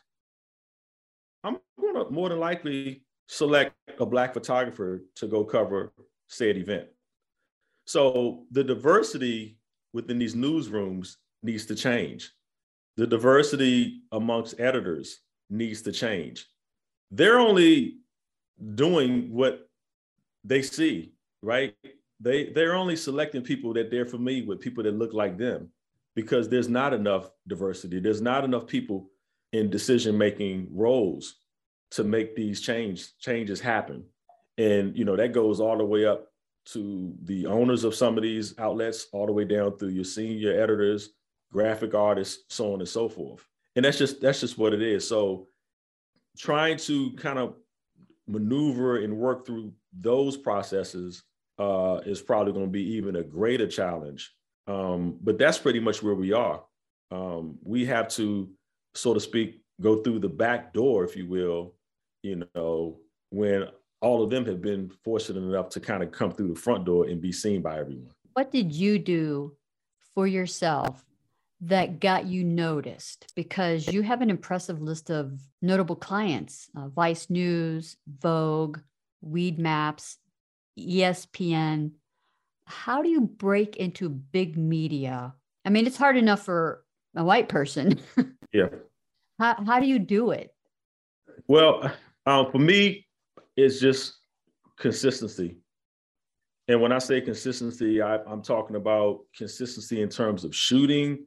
I'm 1.45 1.59
going 1.81 1.95
to 1.95 2.11
more 2.11 2.29
than 2.29 2.41
likely 2.41 3.05
select 3.29 3.75
a 4.01 4.07
Black 4.07 4.35
photographer 4.35 5.03
to 5.17 5.27
go 5.29 5.45
cover 5.45 5.93
said 6.31 6.57
event. 6.57 6.87
So 7.87 8.45
the 8.53 8.65
diversity 8.65 9.59
within 9.93 10.19
these 10.19 10.35
newsrooms 10.35 11.17
needs 11.43 11.67
to 11.67 11.75
change. 11.75 12.33
The 12.97 13.07
diversity 13.07 14.03
amongst 14.13 14.61
editors 14.61 15.21
needs 15.51 15.83
to 15.83 15.93
change. 15.93 16.47
They're 17.11 17.41
only 17.41 17.99
doing 18.75 19.33
what 19.33 19.69
they 20.45 20.63
see, 20.63 21.15
right? 21.43 21.75
They 22.21 22.51
they're 22.53 22.75
only 22.75 22.97
selecting 22.97 23.43
people 23.43 23.73
that 23.75 23.91
they're 23.91 24.07
familiar 24.07 24.47
with, 24.47 24.61
people 24.61 24.85
that 24.85 24.95
look 24.95 25.13
like 25.13 25.37
them, 25.37 25.71
because 26.15 26.49
there's 26.49 26.69
not 26.69 26.93
enough 26.93 27.31
diversity. 27.49 27.99
There's 27.99 28.23
not 28.23 28.45
enough 28.45 28.67
people 28.67 29.11
in 29.53 29.71
decision-making 29.71 30.69
roles 30.71 31.35
to 31.93 32.05
make 32.05 32.37
these 32.37 32.61
change 32.61 33.19
changes 33.19 33.61
happen. 33.61 34.05
And 34.61 34.97
you 34.97 35.07
know, 35.07 35.17
that 35.17 35.33
goes 35.33 35.59
all 35.59 35.79
the 35.79 35.85
way 35.85 36.05
up 36.05 36.27
to 36.67 37.15
the 37.25 37.47
owners 37.47 37.85
of 37.85 37.95
some 37.95 38.19
of 38.19 38.23
these 38.23 38.59
outlets, 38.59 39.07
all 39.13 39.25
the 39.25 39.33
way 39.33 39.45
down 39.45 39.79
through 39.79 39.89
your 39.89 40.05
senior 40.05 40.53
editors, 40.63 41.11
graphic 41.51 41.95
artists, 41.95 42.45
so 42.51 42.75
on 42.75 42.81
and 42.81 42.89
so 42.89 43.09
forth. 43.09 43.47
And 43.75 43.85
that's 43.85 43.97
just 43.97 44.21
that's 44.21 44.41
just 44.41 44.59
what 44.59 44.75
it 44.75 44.83
is. 44.83 45.09
So 45.09 45.49
trying 46.37 46.77
to 46.79 47.13
kind 47.13 47.39
of 47.39 47.55
maneuver 48.27 48.99
and 48.99 49.17
work 49.17 49.47
through 49.47 49.73
those 49.99 50.37
processes 50.37 51.23
uh, 51.59 52.01
is 52.05 52.21
probably 52.21 52.53
going 52.53 52.67
to 52.67 52.71
be 52.71 52.97
even 52.97 53.17
a 53.17 53.23
greater 53.23 53.67
challenge. 53.67 54.31
Um, 54.67 55.19
but 55.23 55.39
that's 55.39 55.59
pretty 55.59 55.81
much 55.81 56.03
where 56.03 56.15
we 56.15 56.33
are. 56.33 56.63
Um, 57.11 57.59
we 57.63 57.87
have 57.87 58.09
to, 58.09 58.49
so 58.95 59.15
to 59.15 59.21
speak, 59.21 59.63
go 59.81 60.03
through 60.03 60.21
the 60.21 60.29
back 60.29 60.73
door, 60.73 61.05
if 61.05 61.17
you 61.17 61.27
will, 61.27 61.75
you 62.23 62.47
know, 62.55 63.01
when 63.31 63.69
all 64.01 64.23
of 64.23 64.31
them 64.31 64.47
have 64.47 64.63
been 64.63 64.91
fortunate 65.05 65.43
enough 65.43 65.69
to 65.71 65.81
kind 65.81 66.03
of 66.03 66.11
come 66.11 66.33
through 66.33 66.49
the 66.49 66.61
front 66.61 66.85
door 66.85 67.07
and 67.07 67.21
be 67.21 67.33
seen 67.33 67.63
by 67.63 67.79
everyone. 67.79 68.11
What 68.33 68.51
did 68.51 68.73
you 68.73 68.99
do 68.99 69.57
for 70.15 70.27
yourself 70.27 71.05
that 71.63 72.01
got 72.01 72.27
you 72.27 72.43
noticed? 72.43 73.33
Because 73.37 73.87
you 73.93 74.03
have 74.03 74.23
an 74.23 74.31
impressive 74.31 74.81
list 74.81 75.11
of 75.11 75.39
notable 75.61 75.97
clients 75.97 76.71
uh, 76.77 76.89
Vice 76.89 77.29
News, 77.29 77.97
Vogue, 78.21 78.79
Weedmaps, 79.25 80.17
ESPN. 80.79 81.93
How 82.65 83.03
do 83.03 83.09
you 83.09 83.23
break 83.23 83.77
into 83.77 84.09
big 84.09 84.57
media? 84.57 85.35
I 85.65 85.71
mean, 85.71 85.87
it's 85.87 85.97
hard 85.97 86.17
enough 86.17 86.43
for 86.43 86.85
a 87.15 87.25
white 87.25 87.49
person. 87.49 88.01
yeah. 88.53 88.69
How, 89.39 89.63
how 89.67 89.81
do 89.81 89.87
you 89.87 89.99
do 89.99 90.31
it? 90.31 90.55
Well, 91.49 91.91
um, 92.27 92.51
for 92.53 92.59
me, 92.59 93.07
it's 93.65 93.81
just 93.81 94.19
consistency. 94.79 95.59
And 96.69 96.81
when 96.81 96.93
I 96.93 96.99
say 96.99 97.21
consistency, 97.21 98.01
I, 98.01 98.17
I'm 98.25 98.43
talking 98.43 98.77
about 98.77 99.21
consistency 99.37 100.03
in 100.03 100.09
terms 100.09 100.45
of 100.45 100.55
shooting, 100.55 101.27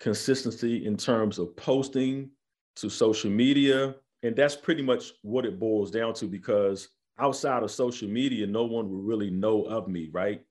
consistency 0.00 0.86
in 0.86 0.96
terms 0.96 1.38
of 1.38 1.56
posting 1.56 2.30
to 2.76 2.88
social 2.88 3.30
media. 3.30 3.96
And 4.22 4.36
that's 4.36 4.56
pretty 4.56 4.82
much 4.82 5.12
what 5.22 5.44
it 5.44 5.58
boils 5.58 5.90
down 5.90 6.14
to 6.14 6.26
because 6.26 6.88
outside 7.18 7.62
of 7.62 7.70
social 7.70 8.08
media, 8.08 8.46
no 8.46 8.64
one 8.64 8.88
will 8.88 9.02
really 9.02 9.30
know 9.30 9.64
of 9.64 9.88
me, 9.88 10.10
right? 10.12 10.42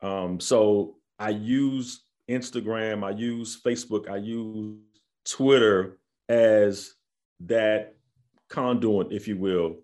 Um, 0.00 0.40
so 0.40 0.96
I 1.18 1.30
use 1.30 2.02
Instagram, 2.28 3.04
I 3.04 3.10
use 3.10 3.60
Facebook, 3.60 4.08
I 4.08 4.16
use 4.16 4.78
Twitter 5.24 5.98
as 6.28 6.94
that 7.40 7.94
conduit, 8.48 9.12
if 9.12 9.28
you 9.28 9.36
will, 9.36 9.76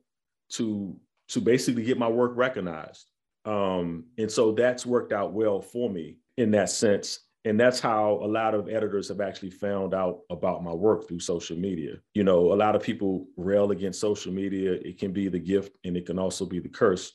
to 0.50 0.96
to 1.28 1.40
basically 1.40 1.84
get 1.84 1.98
my 1.98 2.08
work 2.08 2.32
recognized. 2.37 3.06
Um, 3.44 4.04
and 4.16 4.30
so 4.30 4.52
that's 4.52 4.87
worked 4.87 5.12
out 5.12 5.32
well 5.32 5.61
for 5.61 5.90
me 5.90 6.16
in 6.37 6.50
that 6.52 6.70
sense. 6.70 7.20
And 7.44 7.58
that's 7.58 7.80
how 7.80 8.20
a 8.22 8.26
lot 8.26 8.54
of 8.54 8.68
editors 8.68 9.08
have 9.08 9.20
actually 9.20 9.50
found 9.50 9.94
out 9.94 10.20
about 10.30 10.62
my 10.62 10.72
work 10.72 11.06
through 11.06 11.20
social 11.20 11.56
media. 11.56 11.96
You 12.14 12.24
know, 12.24 12.52
a 12.52 12.56
lot 12.56 12.74
of 12.74 12.82
people 12.82 13.26
rail 13.37 13.70
against 13.70 14.00
social 14.00 14.32
media. 14.32 14.72
It 14.72 14.98
can 14.98 15.12
be 15.12 15.28
the 15.28 15.38
gift 15.38 15.78
and 15.84 15.96
it 15.96 16.04
can 16.04 16.18
also 16.18 16.44
be 16.44 16.58
the 16.58 16.68
curse. 16.68 17.12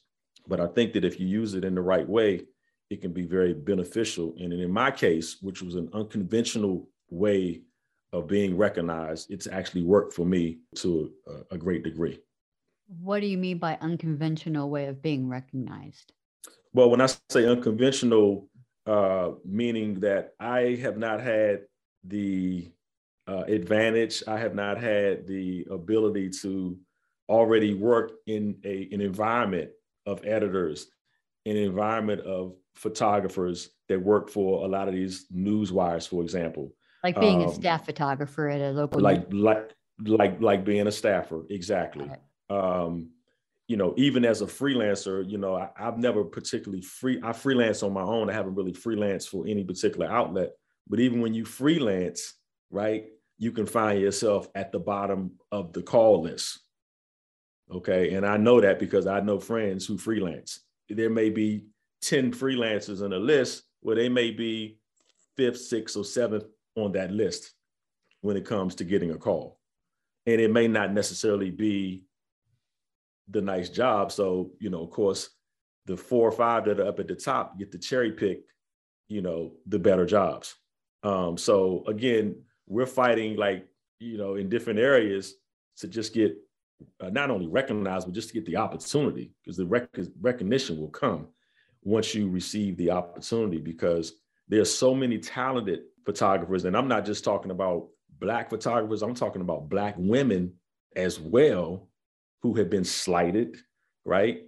But 0.47 0.59
I 0.59 0.67
think 0.67 0.93
that 0.93 1.05
if 1.05 1.19
you 1.19 1.27
use 1.27 1.53
it 1.53 1.65
in 1.65 1.75
the 1.75 1.81
right 1.81 2.07
way, 2.07 2.41
it 2.89 3.01
can 3.01 3.13
be 3.13 3.25
very 3.25 3.53
beneficial. 3.53 4.33
And 4.39 4.53
in 4.53 4.71
my 4.71 4.91
case, 4.91 5.37
which 5.41 5.61
was 5.61 5.75
an 5.75 5.89
unconventional 5.93 6.89
way 7.09 7.61
of 8.11 8.27
being 8.27 8.55
recognized, 8.55 9.31
it's 9.31 9.47
actually 9.47 9.83
worked 9.83 10.13
for 10.13 10.25
me 10.25 10.59
to 10.75 11.11
a, 11.27 11.55
a 11.55 11.57
great 11.57 11.83
degree. 11.83 12.19
What 12.87 13.21
do 13.21 13.27
you 13.27 13.37
mean 13.37 13.57
by 13.57 13.77
unconventional 13.81 14.69
way 14.69 14.87
of 14.87 15.01
being 15.01 15.29
recognized? 15.29 16.13
Well, 16.73 16.89
when 16.89 17.01
I 17.01 17.07
say 17.29 17.45
unconventional, 17.45 18.49
uh, 18.85 19.31
meaning 19.45 19.99
that 20.01 20.33
I 20.39 20.77
have 20.81 20.97
not 20.97 21.21
had 21.21 21.61
the 22.03 22.71
uh, 23.27 23.43
advantage, 23.47 24.23
I 24.27 24.37
have 24.37 24.55
not 24.55 24.77
had 24.79 25.27
the 25.27 25.65
ability 25.71 26.29
to 26.41 26.77
already 27.29 27.73
work 27.73 28.13
in 28.27 28.57
a, 28.65 28.89
an 28.91 29.01
environment 29.01 29.71
of 30.05 30.25
editors, 30.25 30.87
an 31.45 31.55
environment 31.55 32.21
of 32.21 32.55
photographers 32.75 33.69
that 33.87 34.01
work 34.01 34.29
for 34.29 34.65
a 34.65 34.67
lot 34.67 34.87
of 34.87 34.93
these 34.93 35.27
news 35.31 35.71
wires, 35.71 36.07
for 36.07 36.21
example. 36.21 36.73
Like 37.03 37.19
being 37.19 37.43
um, 37.43 37.49
a 37.49 37.53
staff 37.53 37.85
photographer 37.85 38.49
at 38.49 38.61
a 38.61 38.71
local. 38.71 38.99
Like 38.99 39.31
news. 39.31 39.43
like 39.43 39.71
like 39.99 40.41
like 40.41 40.65
being 40.65 40.87
a 40.87 40.91
staffer, 40.91 41.43
exactly. 41.49 42.09
Um, 42.49 43.09
you 43.67 43.77
know, 43.77 43.93
even 43.97 44.25
as 44.25 44.41
a 44.41 44.45
freelancer, 44.45 45.27
you 45.27 45.37
know, 45.37 45.55
I, 45.55 45.69
have 45.75 45.97
never 45.97 46.23
particularly 46.23 46.81
free. 46.81 47.19
I 47.23 47.33
freelance 47.33 47.81
on 47.81 47.93
my 47.93 48.01
own. 48.01 48.29
I 48.29 48.33
haven't 48.33 48.55
really 48.55 48.73
freelanced 48.73 49.29
for 49.29 49.47
any 49.47 49.63
particular 49.63 50.07
outlet. 50.07 50.51
But 50.87 50.99
even 50.99 51.21
when 51.21 51.33
you 51.33 51.45
freelance, 51.45 52.33
right, 52.69 53.05
you 53.37 53.51
can 53.51 53.65
find 53.65 53.99
yourself 53.99 54.47
at 54.55 54.71
the 54.71 54.79
bottom 54.79 55.31
of 55.51 55.73
the 55.73 55.81
call 55.81 56.23
list. 56.23 56.59
Okay, 57.71 58.13
and 58.13 58.25
I 58.25 58.37
know 58.37 58.59
that 58.61 58.79
because 58.79 59.07
I 59.07 59.21
know 59.21 59.39
friends 59.39 59.85
who 59.85 59.97
freelance. 59.97 60.59
There 60.89 61.09
may 61.09 61.29
be 61.29 61.65
ten 62.01 62.31
freelancers 62.31 63.03
on 63.03 63.13
a 63.13 63.17
list, 63.17 63.63
where 63.79 63.95
they 63.95 64.09
may 64.09 64.31
be 64.31 64.77
fifth, 65.37 65.61
sixth, 65.61 65.95
or 65.95 66.03
seventh 66.03 66.43
on 66.75 66.91
that 66.91 67.11
list 67.11 67.53
when 68.21 68.37
it 68.37 68.45
comes 68.45 68.75
to 68.75 68.83
getting 68.83 69.11
a 69.11 69.17
call, 69.17 69.59
and 70.25 70.39
it 70.39 70.51
may 70.51 70.67
not 70.67 70.93
necessarily 70.93 71.49
be 71.49 72.03
the 73.29 73.41
nice 73.41 73.69
job. 73.69 74.11
So, 74.11 74.51
you 74.59 74.69
know, 74.69 74.83
of 74.83 74.91
course, 74.91 75.29
the 75.85 75.97
four 75.97 76.27
or 76.27 76.31
five 76.31 76.65
that 76.65 76.79
are 76.79 76.87
up 76.87 76.99
at 76.99 77.07
the 77.07 77.15
top 77.15 77.57
get 77.57 77.71
to 77.71 77.77
cherry 77.77 78.11
pick, 78.11 78.41
you 79.07 79.21
know, 79.21 79.53
the 79.67 79.79
better 79.79 80.05
jobs. 80.05 80.55
Um, 81.03 81.37
so 81.37 81.83
again, 81.87 82.35
we're 82.67 82.85
fighting 82.85 83.35
like, 83.35 83.67
you 83.99 84.17
know, 84.17 84.35
in 84.35 84.49
different 84.49 84.79
areas 84.79 85.35
to 85.77 85.87
just 85.87 86.13
get 86.13 86.37
uh, 86.99 87.09
not 87.09 87.29
only 87.29 87.47
recognized, 87.47 88.07
but 88.07 88.13
just 88.13 88.29
to 88.29 88.33
get 88.33 88.45
the 88.45 88.57
opportunity 88.57 89.31
because 89.43 89.57
the 89.57 89.65
rec- 89.65 89.89
recognition 90.21 90.79
will 90.79 90.89
come 90.89 91.27
once 91.83 92.15
you 92.15 92.29
receive 92.29 92.77
the 92.77 92.91
opportunity 92.91 93.57
because 93.57 94.13
there's 94.47 94.73
so 94.73 94.93
many 94.93 95.17
talented 95.17 95.81
photographers. 96.05 96.65
And 96.65 96.75
I'm 96.75 96.87
not 96.87 97.05
just 97.05 97.23
talking 97.23 97.51
about 97.51 97.87
black 98.19 98.49
photographers, 98.49 99.01
I'm 99.01 99.15
talking 99.15 99.41
about 99.41 99.69
black 99.69 99.95
women 99.97 100.53
as 100.95 101.19
well 101.19 101.89
who 102.43 102.53
have 102.55 102.69
been 102.69 102.83
slighted, 102.83 103.57
right? 104.05 104.43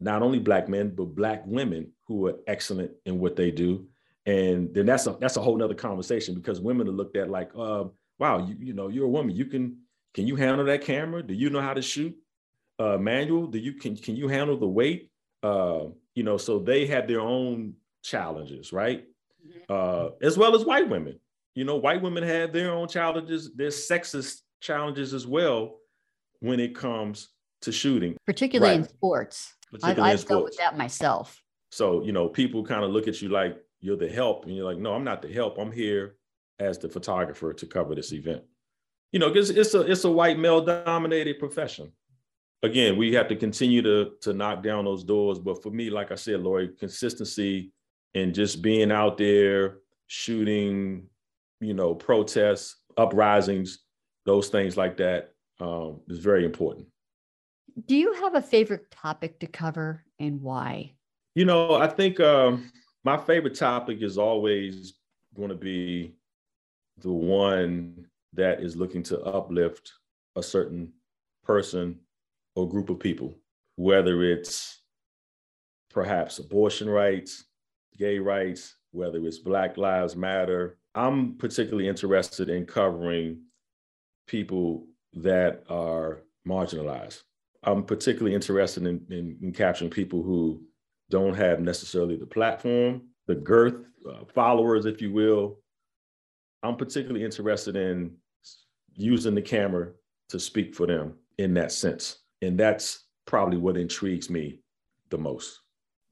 Not 0.00 0.22
only 0.22 0.38
black 0.38 0.68
men, 0.68 0.94
but 0.94 1.16
black 1.16 1.42
women 1.44 1.90
who 2.06 2.28
are 2.28 2.36
excellent 2.46 2.92
in 3.04 3.18
what 3.18 3.36
they 3.36 3.50
do. 3.50 3.86
And 4.24 4.72
then 4.72 4.86
that's 4.86 5.08
a 5.08 5.16
that's 5.20 5.36
a 5.36 5.42
whole 5.42 5.56
nother 5.56 5.74
conversation 5.74 6.36
because 6.36 6.60
women 6.60 6.86
are 6.86 6.92
looked 6.92 7.16
at 7.16 7.28
like, 7.28 7.50
uh, 7.58 7.84
wow, 8.20 8.46
you, 8.46 8.56
you 8.60 8.72
know, 8.72 8.88
you're 8.88 9.06
a 9.06 9.08
woman. 9.08 9.34
You 9.34 9.46
can 9.46 9.78
can 10.14 10.28
you 10.28 10.36
handle 10.36 10.64
that 10.66 10.82
camera? 10.82 11.22
Do 11.22 11.34
you 11.34 11.50
know 11.50 11.60
how 11.60 11.74
to 11.74 11.82
shoot 11.82 12.16
uh, 12.78 12.96
manual? 12.98 13.48
Do 13.48 13.58
you 13.58 13.72
can 13.72 13.96
can 13.96 14.14
you 14.14 14.28
handle 14.28 14.56
the 14.56 14.68
weight? 14.68 15.10
Uh, 15.42 15.86
you 16.14 16.22
know, 16.22 16.36
so 16.36 16.60
they 16.60 16.86
have 16.86 17.08
their 17.08 17.20
own 17.20 17.74
challenges, 18.02 18.72
right? 18.72 19.04
Uh, 19.68 20.10
as 20.20 20.38
well 20.38 20.54
as 20.54 20.64
white 20.64 20.88
women. 20.88 21.18
You 21.56 21.64
know, 21.64 21.76
white 21.76 22.00
women 22.00 22.22
have 22.22 22.52
their 22.52 22.72
own 22.72 22.86
challenges, 22.86 23.52
their 23.54 23.68
sexist 23.68 24.42
challenges 24.60 25.12
as 25.12 25.26
well 25.26 25.78
when 26.42 26.60
it 26.60 26.74
comes 26.74 27.28
to 27.62 27.72
shooting, 27.72 28.16
particularly 28.26 28.76
right. 28.76 28.80
in 28.80 28.88
sports. 28.88 29.54
Particularly 29.70 30.10
I, 30.10 30.12
I've 30.12 30.26
dealt 30.26 30.44
with 30.44 30.56
that 30.58 30.76
myself. 30.76 31.40
So, 31.70 32.02
you 32.02 32.12
know, 32.12 32.28
people 32.28 32.64
kind 32.64 32.84
of 32.84 32.90
look 32.90 33.08
at 33.08 33.22
you 33.22 33.30
like 33.30 33.56
you're 33.80 33.96
the 33.96 34.08
help, 34.08 34.44
and 34.44 34.54
you're 34.54 34.66
like, 34.66 34.78
no, 34.78 34.92
I'm 34.92 35.04
not 35.04 35.22
the 35.22 35.32
help. 35.32 35.56
I'm 35.58 35.72
here 35.72 36.16
as 36.58 36.78
the 36.78 36.88
photographer 36.88 37.52
to 37.52 37.66
cover 37.66 37.94
this 37.94 38.12
event. 38.12 38.42
You 39.12 39.20
know, 39.20 39.28
because 39.28 39.50
it's 39.50 39.74
a 39.74 39.80
it's 39.80 40.04
a 40.04 40.10
white 40.10 40.38
male 40.38 40.64
dominated 40.64 41.38
profession. 41.38 41.92
Again, 42.62 42.96
we 42.96 43.12
have 43.14 43.28
to 43.28 43.36
continue 43.36 43.82
to 43.82 44.12
to 44.20 44.32
knock 44.32 44.62
down 44.62 44.84
those 44.84 45.04
doors. 45.04 45.38
But 45.38 45.62
for 45.62 45.70
me, 45.70 45.90
like 45.90 46.12
I 46.12 46.16
said, 46.16 46.40
Lori, 46.40 46.68
consistency 46.78 47.72
and 48.14 48.34
just 48.34 48.62
being 48.62 48.92
out 48.92 49.16
there 49.16 49.78
shooting, 50.06 51.06
you 51.60 51.72
know, 51.72 51.94
protests, 51.94 52.76
uprisings, 52.96 53.78
those 54.26 54.48
things 54.48 54.76
like 54.76 54.96
that 54.98 55.32
um, 55.62 56.00
is 56.08 56.18
very 56.18 56.44
important. 56.44 56.86
Do 57.86 57.96
you 57.96 58.12
have 58.14 58.34
a 58.34 58.42
favorite 58.42 58.90
topic 58.90 59.38
to 59.40 59.46
cover 59.46 60.04
and 60.18 60.40
why? 60.42 60.92
You 61.34 61.44
know, 61.44 61.74
I 61.74 61.86
think 61.86 62.20
um, 62.20 62.70
my 63.04 63.16
favorite 63.16 63.54
topic 63.54 64.02
is 64.02 64.18
always 64.18 64.94
going 65.34 65.48
to 65.48 65.54
be 65.54 66.14
the 66.98 67.12
one 67.12 68.06
that 68.34 68.60
is 68.60 68.76
looking 68.76 69.02
to 69.04 69.20
uplift 69.22 69.92
a 70.36 70.42
certain 70.42 70.92
person 71.44 71.98
or 72.54 72.68
group 72.68 72.90
of 72.90 72.98
people, 72.98 73.34
whether 73.76 74.22
it's 74.22 74.82
perhaps 75.90 76.38
abortion 76.38 76.88
rights, 76.88 77.44
gay 77.98 78.18
rights, 78.18 78.76
whether 78.90 79.24
it's 79.26 79.38
Black 79.38 79.76
Lives 79.76 80.16
Matter. 80.16 80.78
I'm 80.94 81.36
particularly 81.36 81.88
interested 81.88 82.50
in 82.50 82.66
covering 82.66 83.40
people 84.26 84.86
that 85.14 85.64
are 85.68 86.22
marginalized. 86.46 87.22
I'm 87.64 87.84
particularly 87.84 88.34
interested 88.34 88.86
in, 88.86 89.04
in, 89.10 89.38
in 89.42 89.52
capturing 89.52 89.90
people 89.90 90.22
who 90.22 90.62
don't 91.10 91.34
have 91.34 91.60
necessarily 91.60 92.16
the 92.16 92.26
platform, 92.26 93.02
the 93.26 93.34
girth, 93.34 93.74
uh, 94.08 94.24
followers, 94.34 94.86
if 94.86 95.00
you 95.00 95.12
will. 95.12 95.58
I'm 96.62 96.76
particularly 96.76 97.24
interested 97.24 97.76
in 97.76 98.16
using 98.94 99.34
the 99.34 99.42
camera 99.42 99.92
to 100.30 100.40
speak 100.40 100.74
for 100.74 100.86
them 100.86 101.14
in 101.38 101.54
that 101.54 101.72
sense. 101.72 102.18
And 102.40 102.58
that's 102.58 103.06
probably 103.26 103.58
what 103.58 103.76
intrigues 103.76 104.30
me 104.30 104.60
the 105.10 105.18
most. 105.18 105.60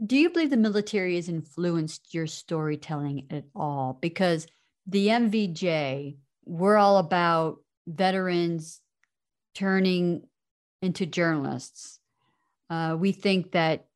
Do 0.04 0.16
you 0.16 0.30
believe 0.30 0.50
the 0.50 0.56
military 0.56 1.16
has 1.16 1.28
influenced 1.28 2.14
your 2.14 2.26
storytelling 2.26 3.26
at 3.30 3.44
all? 3.54 3.98
Because 4.00 4.46
the 4.86 5.08
MVJ, 5.08 6.16
we're 6.44 6.76
all 6.76 6.98
about 6.98 7.58
veterans 7.86 8.80
turning 9.54 10.22
into 10.82 11.06
journalists. 11.06 11.98
Uh, 12.68 12.96
we 12.98 13.12
think 13.12 13.52
that 13.52 13.86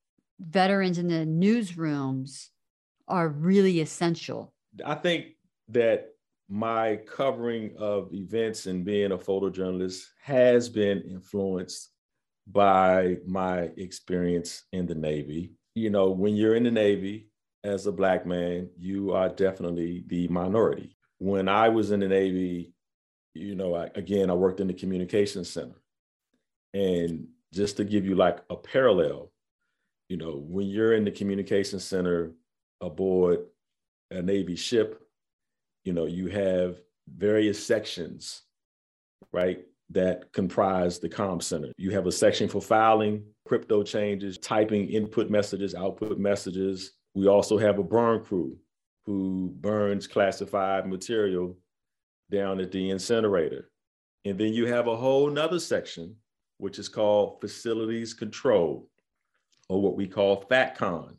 veterans 0.41 0.99
in 0.99 1.09
the 1.09 1.25
newsrooms 1.25 2.49
are 3.09 3.29
really 3.29 3.81
essential. 3.81 4.53
I 4.85 4.95
think 4.95 5.27
that 5.69 6.11
my 6.49 6.97
covering 6.97 7.75
of 7.79 8.13
events 8.13 8.67
and 8.67 8.85
being 8.85 9.13
a 9.13 9.19
photojournalist 9.19 10.05
has 10.23 10.69
been 10.69 11.01
influenced 11.03 11.91
by 12.47 13.17
my 13.27 13.71
experience 13.77 14.65
in 14.73 14.87
the 14.87 14.95
Navy. 14.95 15.53
You 15.75 15.91
know, 15.91 16.11
when 16.11 16.37
you're 16.37 16.57
in 16.57 16.65
the 16.65 16.71
Navy 16.71 17.29
as 17.63 17.87
a 17.87 17.93
Black 17.93 18.27
man, 18.27 18.69
you 18.79 19.13
are 19.13 19.29
definitely 19.29 20.05
the 20.07 20.29
minority. 20.29 20.97
When 21.19 21.49
I 21.49 21.71
was 21.71 21.91
in 21.91 22.01
the 22.01 22.09
Navy, 22.09 22.74
you 23.35 23.55
know, 23.55 23.75
I, 23.75 23.91
again, 23.95 24.31
I 24.31 24.35
worked 24.35 24.61
in 24.61 24.69
the 24.69 24.75
communications 24.75 25.51
center. 25.51 25.75
And 26.73 27.29
just 27.53 27.77
to 27.77 27.85
give 27.85 28.05
you 28.05 28.15
like 28.15 28.39
a 28.51 28.57
parallel, 28.57 29.31
you 30.09 30.17
know, 30.17 30.43
when 30.47 30.67
you're 30.67 30.95
in 30.95 31.05
the 31.05 31.11
communication 31.11 31.81
center 31.81 32.33
aboard 32.81 33.41
a 34.11 34.23
Navy 34.23 34.57
ship, 34.57 35.03
you 35.85 35.93
know, 35.93 36.07
you 36.07 36.29
have 36.29 36.79
various 37.09 37.65
sections, 37.65 38.43
right, 39.33 39.65
that 39.91 40.33
comprise 40.33 40.99
the 40.99 41.09
comm 41.09 41.43
center. 41.43 41.73
You 41.77 41.91
have 41.91 42.07
a 42.07 42.13
section 42.13 42.49
for 42.49 42.63
filing, 42.63 43.25
crypto 43.47 43.83
changes, 43.83 44.39
typing 44.39 44.89
input 44.89 45.31
messages, 45.31 45.75
output 45.75 46.19
messages. 46.19 46.93
We 47.15 47.29
also 47.29 47.59
have 47.59 47.79
a 47.79 47.85
burn 47.85 48.25
crew 48.25 48.57
who 49.07 49.55
burns 49.61 50.07
classified 50.07 50.89
material 50.89 51.57
down 52.35 52.61
at 52.61 52.73
the 52.73 52.91
incinerator. 52.91 53.71
And 54.25 54.39
then 54.39 54.53
you 54.53 54.67
have 54.67 54.89
a 54.89 54.97
whole 54.97 55.31
nother 55.31 55.61
section, 55.61 56.17
which 56.59 56.79
is 56.79 56.89
called 56.89 57.41
facilities 57.41 58.15
control, 58.15 58.89
or 59.69 59.81
what 59.81 59.97
we 59.97 60.07
call 60.07 60.45
FATCON. 60.51 61.17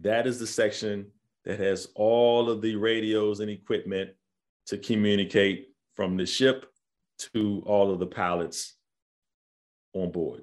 That 0.00 0.26
is 0.26 0.38
the 0.38 0.46
section 0.46 1.06
that 1.44 1.60
has 1.60 1.88
all 1.94 2.50
of 2.50 2.62
the 2.62 2.76
radios 2.76 3.40
and 3.40 3.50
equipment 3.50 4.10
to 4.66 4.78
communicate 4.78 5.68
from 5.94 6.16
the 6.16 6.26
ship 6.26 6.66
to 7.34 7.62
all 7.66 7.90
of 7.92 7.98
the 7.98 8.06
pilots 8.06 8.74
on 9.92 10.10
board. 10.10 10.42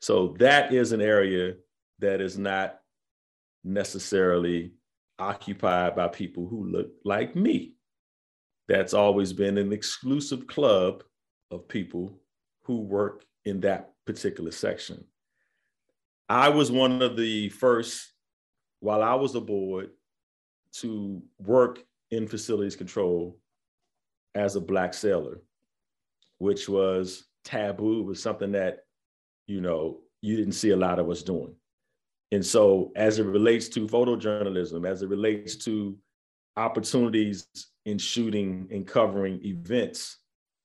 So 0.00 0.36
that 0.38 0.72
is 0.72 0.92
an 0.92 1.00
area 1.00 1.54
that 1.98 2.20
is 2.20 2.38
not 2.38 2.80
necessarily 3.62 4.72
occupied 5.18 5.96
by 5.96 6.08
people 6.08 6.46
who 6.46 6.64
look 6.64 6.88
like 7.04 7.36
me 7.36 7.74
that's 8.70 8.94
always 8.94 9.32
been 9.32 9.58
an 9.58 9.72
exclusive 9.72 10.46
club 10.46 11.02
of 11.50 11.66
people 11.66 12.20
who 12.62 12.82
work 12.82 13.24
in 13.44 13.60
that 13.60 13.90
particular 14.06 14.52
section. 14.52 15.04
I 16.28 16.50
was 16.50 16.70
one 16.70 17.02
of 17.02 17.16
the 17.16 17.48
first, 17.48 18.12
while 18.78 19.02
I 19.02 19.14
was 19.14 19.34
aboard, 19.34 19.90
to 20.74 21.20
work 21.40 21.82
in 22.12 22.28
facilities 22.28 22.76
control 22.76 23.40
as 24.36 24.54
a 24.54 24.60
Black 24.60 24.94
sailor, 24.94 25.42
which 26.38 26.68
was 26.68 27.24
taboo. 27.44 28.02
It 28.02 28.06
was 28.06 28.22
something 28.22 28.52
that, 28.52 28.84
you 29.48 29.60
know, 29.60 29.98
you 30.22 30.36
didn't 30.36 30.52
see 30.52 30.70
a 30.70 30.76
lot 30.76 31.00
of 31.00 31.10
us 31.10 31.24
doing. 31.24 31.56
And 32.30 32.46
so, 32.46 32.92
as 32.94 33.18
it 33.18 33.26
relates 33.26 33.68
to 33.70 33.88
photojournalism, 33.88 34.88
as 34.88 35.02
it 35.02 35.08
relates 35.08 35.56
to 35.64 35.98
opportunities 36.56 37.46
in 37.84 37.98
shooting 37.98 38.68
and 38.70 38.86
covering 38.86 39.44
events, 39.44 40.18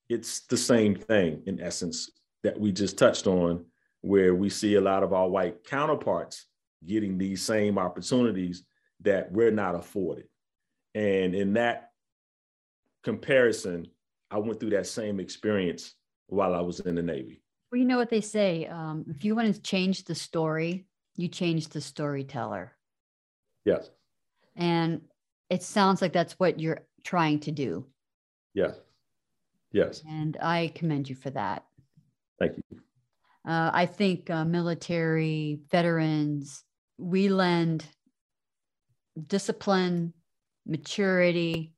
it's 0.09 0.41
the 0.41 0.57
same 0.57 0.95
thing 0.95 1.41
in 1.45 1.59
essence 1.59 2.11
that 2.43 2.59
we 2.59 2.71
just 2.71 2.97
touched 2.97 3.27
on, 3.27 3.65
where 4.01 4.35
we 4.35 4.49
see 4.49 4.75
a 4.75 4.81
lot 4.81 5.03
of 5.03 5.13
our 5.13 5.27
white 5.27 5.63
counterparts 5.63 6.45
getting 6.85 7.17
these 7.17 7.41
same 7.41 7.79
opportunities 7.79 8.63
that 9.01 9.31
we're 9.31 9.51
not 9.51 9.75
afforded. 9.75 10.25
And 10.93 11.33
in 11.33 11.53
that 11.53 11.89
comparison, 13.03 13.87
I 14.29 14.37
went 14.37 14.59
through 14.59 14.71
that 14.71 14.87
same 14.87 15.19
experience 15.19 15.95
while 16.27 16.53
I 16.53 16.61
was 16.61 16.79
in 16.81 16.95
the 16.95 17.01
Navy. 17.01 17.41
Well, 17.71 17.79
you 17.79 17.85
know 17.85 17.97
what 17.97 18.09
they 18.09 18.21
say 18.21 18.67
um, 18.67 19.05
if 19.09 19.25
you 19.25 19.35
want 19.35 19.53
to 19.53 19.61
change 19.61 20.03
the 20.03 20.15
story, 20.15 20.85
you 21.15 21.27
change 21.27 21.69
the 21.69 21.81
storyteller. 21.81 22.73
Yes. 23.65 23.89
And 24.55 25.01
it 25.49 25.63
sounds 25.63 26.01
like 26.01 26.13
that's 26.13 26.33
what 26.33 26.59
you're 26.59 26.81
trying 27.03 27.39
to 27.41 27.51
do. 27.51 27.85
Yes. 28.53 28.75
Yes. 29.71 30.01
And 30.09 30.37
I 30.41 30.71
commend 30.73 31.09
you 31.09 31.15
for 31.15 31.29
that. 31.31 31.65
Thank 32.39 32.57
you. 32.57 32.79
Uh, 33.47 33.69
I 33.73 33.85
think 33.85 34.29
uh, 34.29 34.45
military 34.45 35.59
veterans, 35.69 36.63
we 36.97 37.29
lend 37.29 37.85
discipline, 39.27 40.13
maturity, 40.65 41.73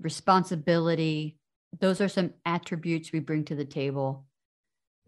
responsibility. 0.00 1.38
Those 1.80 2.00
are 2.00 2.08
some 2.08 2.34
attributes 2.44 3.12
we 3.12 3.20
bring 3.20 3.44
to 3.46 3.54
the 3.54 3.64
table. 3.64 4.26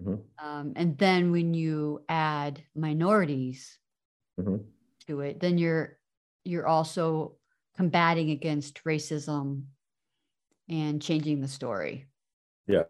Mm-hmm. 0.02 0.46
Um, 0.46 0.72
and 0.76 0.96
then 0.96 1.32
when 1.32 1.54
you 1.54 2.04
add 2.08 2.62
minorities 2.74 3.78
mm-hmm. 4.40 4.56
to 5.08 5.20
it, 5.20 5.40
then 5.40 5.58
you're 5.58 5.98
you're 6.44 6.66
also 6.66 7.37
combating 7.78 8.30
against 8.30 8.82
racism 8.82 9.62
and 10.68 11.00
changing 11.00 11.40
the 11.40 11.46
story. 11.46 12.06
Yes. 12.66 12.86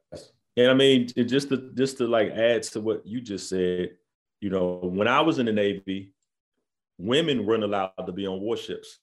And 0.57 0.71
I 0.71 0.75
mean, 0.75 1.09
just 1.09 1.51
to 1.51 1.71
just 1.75 1.99
to 1.99 2.09
like 2.09 2.31
add 2.31 2.63
to 2.73 2.81
what 2.81 3.07
you 3.07 3.21
just 3.21 3.51
said, 3.51 3.91
you 4.41 4.49
know, 4.49 4.81
when 4.83 5.07
I 5.07 5.21
was 5.21 5.39
in 5.39 5.45
the 5.45 5.53
Navy, 5.53 6.15
women 6.97 7.45
weren't 7.45 7.65
allowed 7.65 8.07
to 8.07 8.13
be 8.13 8.27
on 8.27 8.41
warships. 8.41 8.99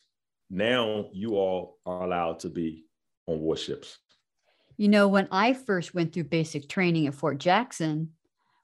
Now 0.49 1.05
you 1.13 1.35
all 1.35 1.77
are 1.85 2.03
allowed 2.03 2.39
to 2.39 2.49
be 2.49 2.85
on 3.27 3.39
warships. 3.39 3.99
You 4.77 4.87
know, 4.87 5.07
when 5.07 5.27
I 5.31 5.53
first 5.53 5.93
went 5.93 6.13
through 6.13 6.25
basic 6.25 6.67
training 6.67 7.05
at 7.05 7.13
Fort 7.13 7.37
Jackson, 7.37 8.09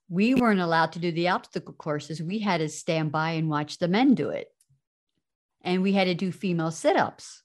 we 0.09 0.33
weren't 0.33 0.59
allowed 0.59 0.93
to 0.93 0.99
do 0.99 1.11
the 1.11 1.29
obstacle 1.29 1.75
courses. 1.75 2.21
We 2.21 2.39
had 2.39 2.57
to 2.57 2.67
stand 2.67 3.11
by 3.11 3.33
and 3.33 3.47
watch 3.47 3.77
the 3.77 3.87
men 3.87 4.15
do 4.15 4.29
it 4.29 4.47
and 5.63 5.81
we 5.81 5.93
had 5.93 6.05
to 6.05 6.13
do 6.13 6.31
female 6.31 6.71
sit 6.71 6.97
ups. 6.97 7.43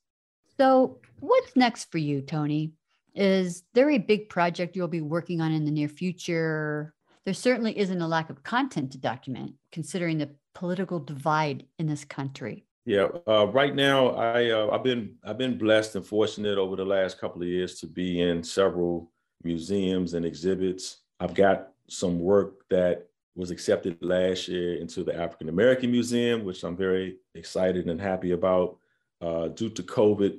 So, 0.57 1.00
what's 1.20 1.57
next 1.57 1.90
for 1.90 1.98
you, 1.98 2.22
Tony? 2.22 2.72
Is 3.14 3.62
there 3.74 3.90
a 3.90 3.98
big 3.98 4.29
project 4.29 4.76
you'll 4.76 4.88
be 4.88 5.00
working 5.00 5.40
on 5.40 5.52
in 5.52 5.64
the 5.64 5.70
near 5.70 5.88
future? 5.88 6.94
There 7.24 7.35
certainly 7.35 7.76
isn't 7.79 8.00
a 8.00 8.09
lack 8.09 8.31
of 8.31 8.42
content 8.42 8.92
to 8.92 8.98
document, 8.98 9.55
considering 9.72 10.18
the 10.18 10.31
political 10.55 11.00
divide 11.00 11.66
in 11.79 11.87
this 11.87 12.05
country. 12.05 12.66
Yeah, 12.85 13.09
uh, 13.26 13.48
right 13.48 13.74
now 13.74 14.11
I 14.11 14.50
uh, 14.50 14.70
I've 14.70 14.85
been 14.85 15.16
I've 15.24 15.38
been 15.38 15.59
blessed 15.59 15.96
and 15.96 16.07
fortunate 16.07 16.57
over 16.57 16.76
the 16.76 16.85
last 16.85 17.18
couple 17.18 17.42
of 17.42 17.48
years 17.48 17.81
to 17.81 17.87
be 17.87 18.20
in 18.20 18.44
several 18.44 19.11
museums 19.42 20.14
and 20.14 20.24
exhibits. 20.24 20.98
I've 21.18 21.35
got 21.35 21.68
some 21.88 22.20
work 22.20 22.68
that 22.70 23.09
was 23.37 23.51
accepted 23.51 23.99
last 24.03 24.49
year 24.49 24.75
into 24.77 25.05
the 25.05 25.14
African 25.14 25.49
American 25.49 25.90
Museum, 25.92 26.44
which 26.44 26.64
I'm 26.64 26.77
very 26.77 27.18
excited 27.35 27.88
and 27.88 28.01
happy 28.01 28.33
about. 28.33 28.79
Uh, 29.20 29.49
due 29.49 29.70
to 29.70 29.83
COVID, 29.83 30.38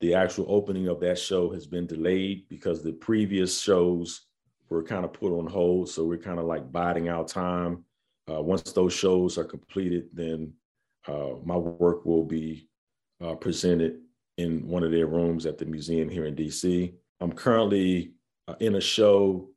the 0.00 0.14
actual 0.14 0.46
opening 0.48 0.88
of 0.88 1.00
that 1.00 1.18
show 1.18 1.52
has 1.52 1.66
been 1.66 1.86
delayed 1.86 2.48
because 2.48 2.82
the 2.82 2.92
previous 2.92 3.60
shows 3.60 4.26
were 4.68 4.82
kind 4.82 5.04
of 5.04 5.12
put 5.12 5.36
on 5.36 5.46
hold. 5.46 5.88
So 5.90 6.04
we're 6.04 6.18
kind 6.18 6.38
of 6.38 6.46
like 6.46 6.72
biding 6.72 7.08
our 7.08 7.24
time. 7.24 7.84
Uh, 8.30 8.40
once 8.40 8.62
those 8.72 8.92
shows 8.92 9.36
are 9.36 9.44
completed, 9.44 10.08
then 10.12 10.52
uh, 11.06 11.34
my 11.44 11.56
work 11.56 12.04
will 12.06 12.24
be 12.24 12.68
uh, 13.20 13.34
presented 13.34 14.00
in 14.38 14.66
one 14.66 14.84
of 14.84 14.92
their 14.92 15.06
rooms 15.06 15.46
at 15.46 15.58
the 15.58 15.66
museum 15.66 16.08
here 16.08 16.26
in 16.26 16.36
DC. 16.36 16.94
I'm 17.20 17.32
currently 17.32 18.12
uh, 18.48 18.54
in 18.60 18.76
a 18.76 18.80
show, 18.80 19.50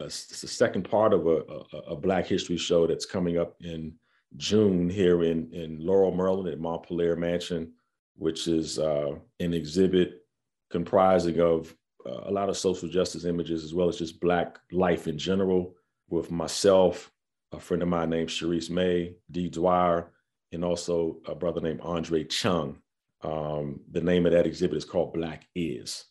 it's 0.00 0.40
the 0.40 0.48
second 0.48 0.88
part 0.88 1.12
of 1.12 1.26
a, 1.26 1.42
a, 1.76 1.78
a, 1.92 1.96
Black 1.96 2.26
History 2.26 2.56
show 2.56 2.86
that's 2.86 3.06
coming 3.06 3.38
up 3.38 3.54
in 3.60 3.94
June 4.36 4.88
here 4.88 5.24
in, 5.24 5.52
in 5.52 5.78
Laurel, 5.80 6.14
Maryland 6.14 6.48
at 6.48 6.60
Montpelier 6.60 7.16
Mansion, 7.16 7.72
which 8.16 8.48
is 8.48 8.78
uh, 8.78 9.12
an 9.40 9.54
exhibit 9.54 10.22
comprising 10.70 11.40
of 11.40 11.74
uh, 12.06 12.22
a 12.24 12.30
lot 12.30 12.48
of 12.48 12.56
social 12.56 12.88
justice 12.88 13.24
images 13.24 13.64
as 13.64 13.74
well 13.74 13.88
as 13.88 13.98
just 13.98 14.20
Black 14.20 14.58
life 14.72 15.08
in 15.08 15.18
general 15.18 15.74
with 16.08 16.30
myself, 16.30 17.10
a 17.52 17.60
friend 17.60 17.82
of 17.82 17.88
mine 17.88 18.10
named 18.10 18.28
Cheriss 18.28 18.70
May, 18.70 19.16
Dee 19.30 19.48
Dwyer, 19.48 20.12
and 20.52 20.64
also 20.64 21.18
a 21.26 21.34
brother 21.34 21.60
named 21.60 21.80
Andre 21.82 22.24
Chung. 22.24 22.78
Um, 23.22 23.80
the 23.90 24.00
name 24.00 24.26
of 24.26 24.32
that 24.32 24.46
exhibit 24.46 24.76
is 24.76 24.84
called 24.84 25.14
Black 25.14 25.46
Is. 25.54 26.04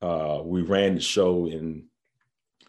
Uh, 0.00 0.40
we 0.44 0.62
ran 0.62 0.94
the 0.94 1.00
show 1.00 1.46
in 1.46 1.84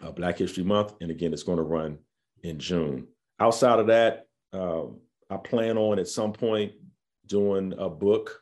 uh, 0.02 0.12
Black 0.12 0.38
History 0.38 0.64
Month, 0.64 0.94
and 1.02 1.12
again, 1.12 1.34
it's 1.34 1.44
going 1.44 1.58
to 1.58 1.64
run 1.64 1.98
in 2.44 2.60
June. 2.60 3.08
Outside 3.40 3.80
of 3.80 3.88
that, 3.88 4.28
uh, 4.54 4.84
I 5.30 5.38
plan 5.38 5.78
on 5.78 6.00
at 6.00 6.08
some 6.08 6.34
point 6.34 6.74
doing 7.28 7.74
a 7.78 7.90
book 7.90 8.42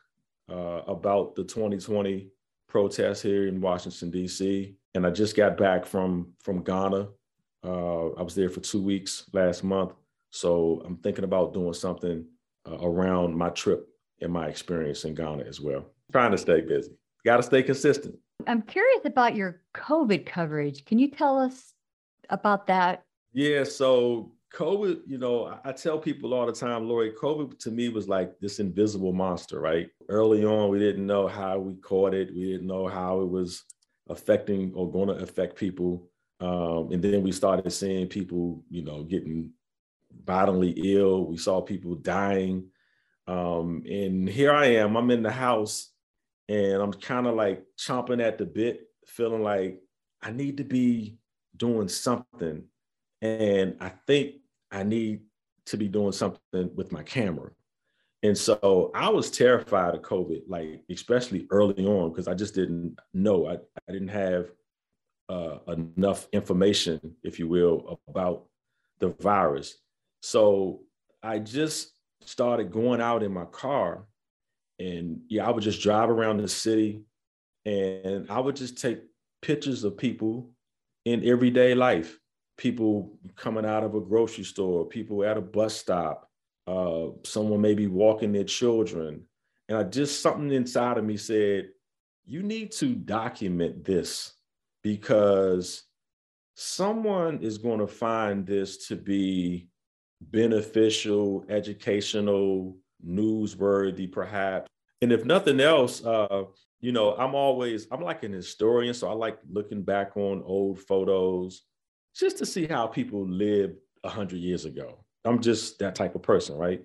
uh, 0.50 0.82
about 0.86 1.34
the 1.34 1.44
2020 1.44 2.28
protests 2.68 3.22
here 3.22 3.46
in 3.46 3.60
Washington 3.60 4.10
D.C. 4.10 4.74
And 4.94 5.06
I 5.06 5.10
just 5.10 5.36
got 5.36 5.56
back 5.56 5.86
from 5.86 6.32
from 6.42 6.62
Ghana. 6.62 7.08
Uh, 7.64 8.08
I 8.12 8.22
was 8.22 8.34
there 8.34 8.48
for 8.48 8.60
two 8.60 8.82
weeks 8.82 9.28
last 9.32 9.64
month, 9.64 9.92
so 10.30 10.82
I'm 10.84 10.96
thinking 10.98 11.24
about 11.24 11.54
doing 11.54 11.74
something 11.74 12.24
uh, 12.66 12.78
around 12.78 13.36
my 13.36 13.50
trip 13.50 13.88
and 14.20 14.32
my 14.32 14.46
experience 14.46 15.04
in 15.04 15.14
Ghana 15.14 15.44
as 15.44 15.60
well. 15.60 15.84
Trying 16.12 16.32
to 16.32 16.38
stay 16.38 16.60
busy. 16.60 16.92
Got 17.24 17.38
to 17.38 17.42
stay 17.42 17.62
consistent. 17.62 18.16
I'm 18.46 18.62
curious 18.62 19.04
about 19.04 19.34
your 19.34 19.62
COVID 19.74 20.24
coverage. 20.26 20.84
Can 20.84 20.98
you 20.98 21.10
tell 21.10 21.38
us 21.38 21.74
about 22.30 22.66
that? 22.68 23.02
Yeah, 23.32 23.64
so 23.64 24.32
COVID, 24.54 25.00
you 25.06 25.18
know, 25.18 25.58
I 25.64 25.72
tell 25.72 25.98
people 25.98 26.32
all 26.32 26.46
the 26.46 26.52
time, 26.52 26.88
Lori, 26.88 27.12
COVID 27.12 27.58
to 27.60 27.70
me 27.70 27.88
was 27.88 28.08
like 28.08 28.38
this 28.40 28.60
invisible 28.60 29.12
monster, 29.12 29.60
right? 29.60 29.88
Early 30.08 30.44
on, 30.44 30.70
we 30.70 30.78
didn't 30.78 31.06
know 31.06 31.26
how 31.26 31.58
we 31.58 31.74
caught 31.74 32.14
it. 32.14 32.34
We 32.34 32.52
didn't 32.52 32.66
know 32.66 32.86
how 32.86 33.20
it 33.20 33.28
was 33.28 33.64
affecting 34.08 34.72
or 34.74 34.90
going 34.90 35.08
to 35.08 35.22
affect 35.22 35.56
people. 35.56 36.08
Um, 36.40 36.90
and 36.92 37.02
then 37.02 37.22
we 37.22 37.32
started 37.32 37.70
seeing 37.70 38.06
people, 38.06 38.62
you 38.70 38.82
know, 38.82 39.02
getting 39.02 39.50
bodily 40.24 40.70
ill. 40.94 41.26
We 41.26 41.36
saw 41.36 41.60
people 41.60 41.96
dying. 41.96 42.68
Um, 43.26 43.82
and 43.86 44.28
here 44.28 44.52
I 44.52 44.66
am, 44.66 44.96
I'm 44.96 45.10
in 45.10 45.22
the 45.22 45.30
house 45.30 45.90
and 46.48 46.82
I'm 46.82 46.92
kind 46.92 47.26
of 47.26 47.34
like 47.34 47.64
chomping 47.78 48.22
at 48.22 48.38
the 48.38 48.46
bit, 48.46 48.88
feeling 49.06 49.42
like 49.42 49.80
I 50.22 50.30
need 50.30 50.56
to 50.58 50.64
be 50.64 51.18
doing 51.56 51.88
something. 51.88 52.64
And 53.20 53.76
I 53.80 53.90
think 54.06 54.36
I 54.70 54.82
need 54.82 55.22
to 55.66 55.76
be 55.76 55.88
doing 55.88 56.12
something 56.12 56.70
with 56.74 56.92
my 56.92 57.02
camera. 57.02 57.50
And 58.22 58.36
so 58.36 58.90
I 58.94 59.08
was 59.10 59.30
terrified 59.30 59.94
of 59.94 60.02
COVID, 60.02 60.42
like 60.48 60.82
especially 60.90 61.46
early 61.50 61.86
on, 61.86 62.10
because 62.10 62.26
I 62.26 62.34
just 62.34 62.54
didn't 62.54 62.98
know. 63.14 63.46
I, 63.46 63.54
I 63.54 63.92
didn't 63.92 64.08
have 64.08 64.50
uh, 65.28 65.58
enough 65.68 66.26
information, 66.32 67.14
if 67.22 67.38
you 67.38 67.46
will, 67.46 68.00
about 68.08 68.46
the 68.98 69.08
virus. 69.20 69.76
So 70.20 70.80
I 71.22 71.38
just 71.38 71.92
started 72.22 72.72
going 72.72 73.00
out 73.00 73.22
in 73.22 73.32
my 73.32 73.44
car 73.44 74.04
and 74.78 75.20
yeah, 75.28 75.46
I 75.46 75.50
would 75.50 75.64
just 75.64 75.82
drive 75.82 76.10
around 76.10 76.38
the 76.38 76.48
city 76.48 77.02
and 77.64 78.30
I 78.30 78.38
would 78.38 78.56
just 78.56 78.78
take 78.78 79.00
pictures 79.42 79.84
of 79.84 79.96
people 79.96 80.50
in 81.04 81.26
everyday 81.26 81.74
life. 81.74 82.18
People 82.56 83.18
coming 83.36 83.64
out 83.64 83.84
of 83.84 83.94
a 83.94 84.00
grocery 84.00 84.44
store, 84.44 84.84
people 84.84 85.24
at 85.24 85.36
a 85.36 85.40
bus 85.40 85.76
stop, 85.76 86.28
uh, 86.66 87.06
someone 87.24 87.60
maybe 87.60 87.86
walking 87.86 88.32
their 88.32 88.44
children. 88.44 89.22
And 89.68 89.78
I 89.78 89.84
just 89.84 90.20
something 90.20 90.50
inside 90.50 90.98
of 90.98 91.04
me 91.04 91.16
said, 91.16 91.68
you 92.24 92.42
need 92.42 92.72
to 92.72 92.94
document 92.94 93.84
this 93.84 94.32
because 94.82 95.84
someone 96.54 97.42
is 97.42 97.58
going 97.58 97.78
to 97.78 97.86
find 97.86 98.46
this 98.46 98.88
to 98.88 98.96
be 98.96 99.68
beneficial, 100.20 101.44
educational, 101.48 102.76
newsworthy, 103.06 104.10
perhaps. 104.10 104.68
And 105.00 105.12
if 105.12 105.24
nothing 105.24 105.60
else, 105.60 106.04
uh, 106.04 106.44
you 106.80 106.92
know, 106.92 107.14
I'm 107.16 107.34
always, 107.34 107.86
I'm 107.90 108.02
like 108.02 108.22
an 108.24 108.32
historian. 108.32 108.94
So 108.94 109.08
I 109.08 109.12
like 109.12 109.38
looking 109.50 109.82
back 109.82 110.16
on 110.16 110.42
old 110.44 110.80
photos 110.80 111.62
just 112.14 112.38
to 112.38 112.46
see 112.46 112.66
how 112.66 112.86
people 112.86 113.28
lived 113.28 113.76
100 114.02 114.36
years 114.36 114.64
ago. 114.64 115.04
I'm 115.24 115.40
just 115.40 115.78
that 115.78 115.94
type 115.94 116.14
of 116.14 116.22
person, 116.22 116.56
right? 116.56 116.82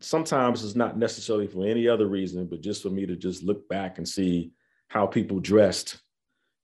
Sometimes 0.00 0.64
it's 0.64 0.76
not 0.76 0.98
necessarily 0.98 1.46
for 1.46 1.66
any 1.66 1.88
other 1.88 2.06
reason, 2.06 2.46
but 2.46 2.60
just 2.60 2.82
for 2.82 2.90
me 2.90 3.06
to 3.06 3.16
just 3.16 3.42
look 3.42 3.68
back 3.68 3.98
and 3.98 4.08
see 4.08 4.52
how 4.88 5.06
people 5.06 5.40
dressed, 5.40 5.98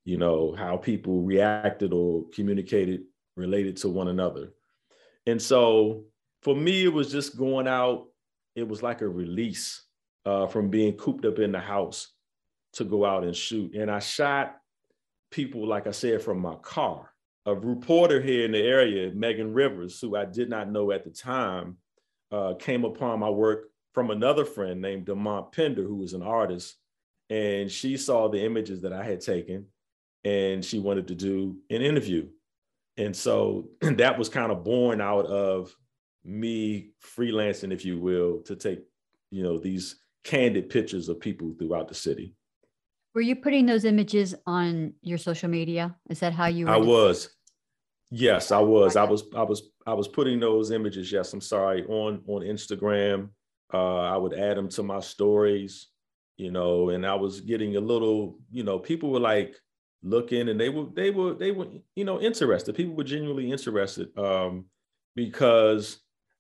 you 0.05 0.19
know, 0.19 0.55
how 0.57 0.77
people 0.77 1.23
reacted 1.23 1.93
or 1.93 2.25
communicated 2.33 3.03
related 3.37 3.77
to 3.79 3.89
one 3.89 4.09
another. 4.09 4.51
And 5.27 5.41
so 5.41 6.05
for 6.43 6.55
me, 6.55 6.85
it 6.85 6.93
was 6.93 7.11
just 7.11 7.37
going 7.37 7.67
out. 7.67 8.07
It 8.59 8.69
was 8.69 8.83
like 8.83 9.01
a 9.01 9.09
release 9.09 9.85
uh, 10.27 10.47
from 10.47 10.69
being 10.69 10.95
cooped 10.95 11.25
up 11.25 11.39
in 11.39 11.53
the 11.53 11.61
house 11.61 12.13
to 12.75 12.85
go 12.85 13.05
out 13.05 13.25
and 13.25 13.35
shoot. 13.35 13.75
And 13.75 13.91
I 13.91 13.99
shot 13.99 14.57
people, 15.31 15.67
like 15.67 15.87
I 15.87 15.93
said, 15.93 16.23
from 16.23 16.41
my 16.41 16.57
car. 16.57 17.11
A 17.47 17.55
reporter 17.55 18.21
here 18.21 18.45
in 18.45 18.53
the 18.53 18.59
area, 18.59 19.11
Megan 19.15 19.55
Rivers, 19.55 20.01
who 20.01 20.17
I 20.17 20.27
did 20.27 20.51
not 20.51 20.71
know 20.71 20.91
at 20.91 21.05
the 21.05 21.11
time, 21.11 21.79
uh, 22.31 22.55
came 22.59 22.85
upon 22.85 23.21
my 23.21 23.31
work 23.31 23.71
from 23.95 24.11
another 24.11 24.45
friend 24.45 24.83
named 24.83 25.07
Demont 25.07 25.53
Pinder, 25.53 25.83
who 25.83 25.97
was 25.97 26.13
an 26.13 26.23
artist. 26.23 26.77
And 27.31 27.71
she 27.71 27.97
saw 27.97 28.29
the 28.29 28.45
images 28.45 28.83
that 28.83 28.93
I 28.93 29.03
had 29.03 29.21
taken 29.21 29.67
and 30.25 30.65
she 30.65 30.79
wanted 30.79 31.09
to 31.09 31.15
do 31.15 31.57
an 31.71 31.81
interview. 31.81 32.29
And 32.97 33.17
so 33.17 33.69
that 33.81 34.19
was 34.19 34.29
kind 34.29 34.53
of 34.53 34.65
born 34.65 35.01
out 35.01 35.27
of 35.27 35.75
me 36.25 36.91
freelancing, 37.03 37.73
if 37.73 37.85
you 37.85 37.99
will, 37.99 38.41
to 38.43 38.57
take, 38.57 38.81
you 39.31 39.43
know, 39.43 39.59
these 39.59 40.01
candid 40.25 40.69
pictures 40.69 41.09
of 41.09 41.21
people 41.21 41.55
throughout 41.59 41.89
the 41.89 41.95
city. 41.95 42.35
Were 43.15 43.21
you 43.21 43.37
putting 43.37 43.67
those 43.67 43.85
images 43.85 44.35
on 44.47 44.93
your 45.03 45.19
social 45.19 45.49
media? 45.49 45.97
Is 46.11 46.21
that 46.21 46.33
how 46.33 46.47
you 46.47 46.67
were? 46.67 46.73
I 46.73 46.77
was. 46.77 47.31
Yes, 48.11 48.53
I 48.53 48.61
was. 48.61 48.97
I 48.97 49.05
was 49.05 49.25
I 49.37 49.43
was 49.43 49.71
I 49.87 49.95
was 49.95 50.09
putting 50.09 50.41
those 50.41 50.71
images, 50.71 51.13
yes, 51.13 51.33
I'm 51.33 51.41
sorry, 51.41 51.85
on 51.87 52.23
on 52.27 52.43
Instagram. 52.43 53.31
Uh, 53.73 54.01
I 54.01 54.17
would 54.17 54.35
add 54.35 54.57
them 54.57 54.69
to 54.71 54.83
my 54.83 55.01
stories, 55.01 55.89
you 56.37 56.51
know, 56.51 56.89
and 56.91 57.05
I 57.05 57.15
was 57.15 57.43
getting 57.43 57.77
a 57.77 57.81
little, 57.81 58.39
you 58.51 58.63
know, 58.63 58.79
people 58.79 59.11
were 59.11 59.21
like, 59.21 59.57
looking 60.03 60.49
and 60.49 60.61
they 60.61 60.69
were 60.69 60.87
they 60.95 61.11
were 61.11 61.35
they 61.35 61.51
were 61.51 61.67
you 61.97 62.05
know 62.05 62.21
interested 62.21 62.75
people 62.75 62.95
were 62.95 63.05
genuinely 63.05 63.51
interested 63.51 64.17
um 64.17 64.65
because 65.17 65.99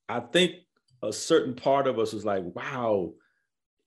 i 0.09 0.21
think 0.21 0.53
a 1.03 1.13
certain 1.13 1.55
part 1.55 1.87
of 1.87 1.99
us 1.99 2.13
was 2.13 2.25
like 2.25 2.43
wow 2.55 3.13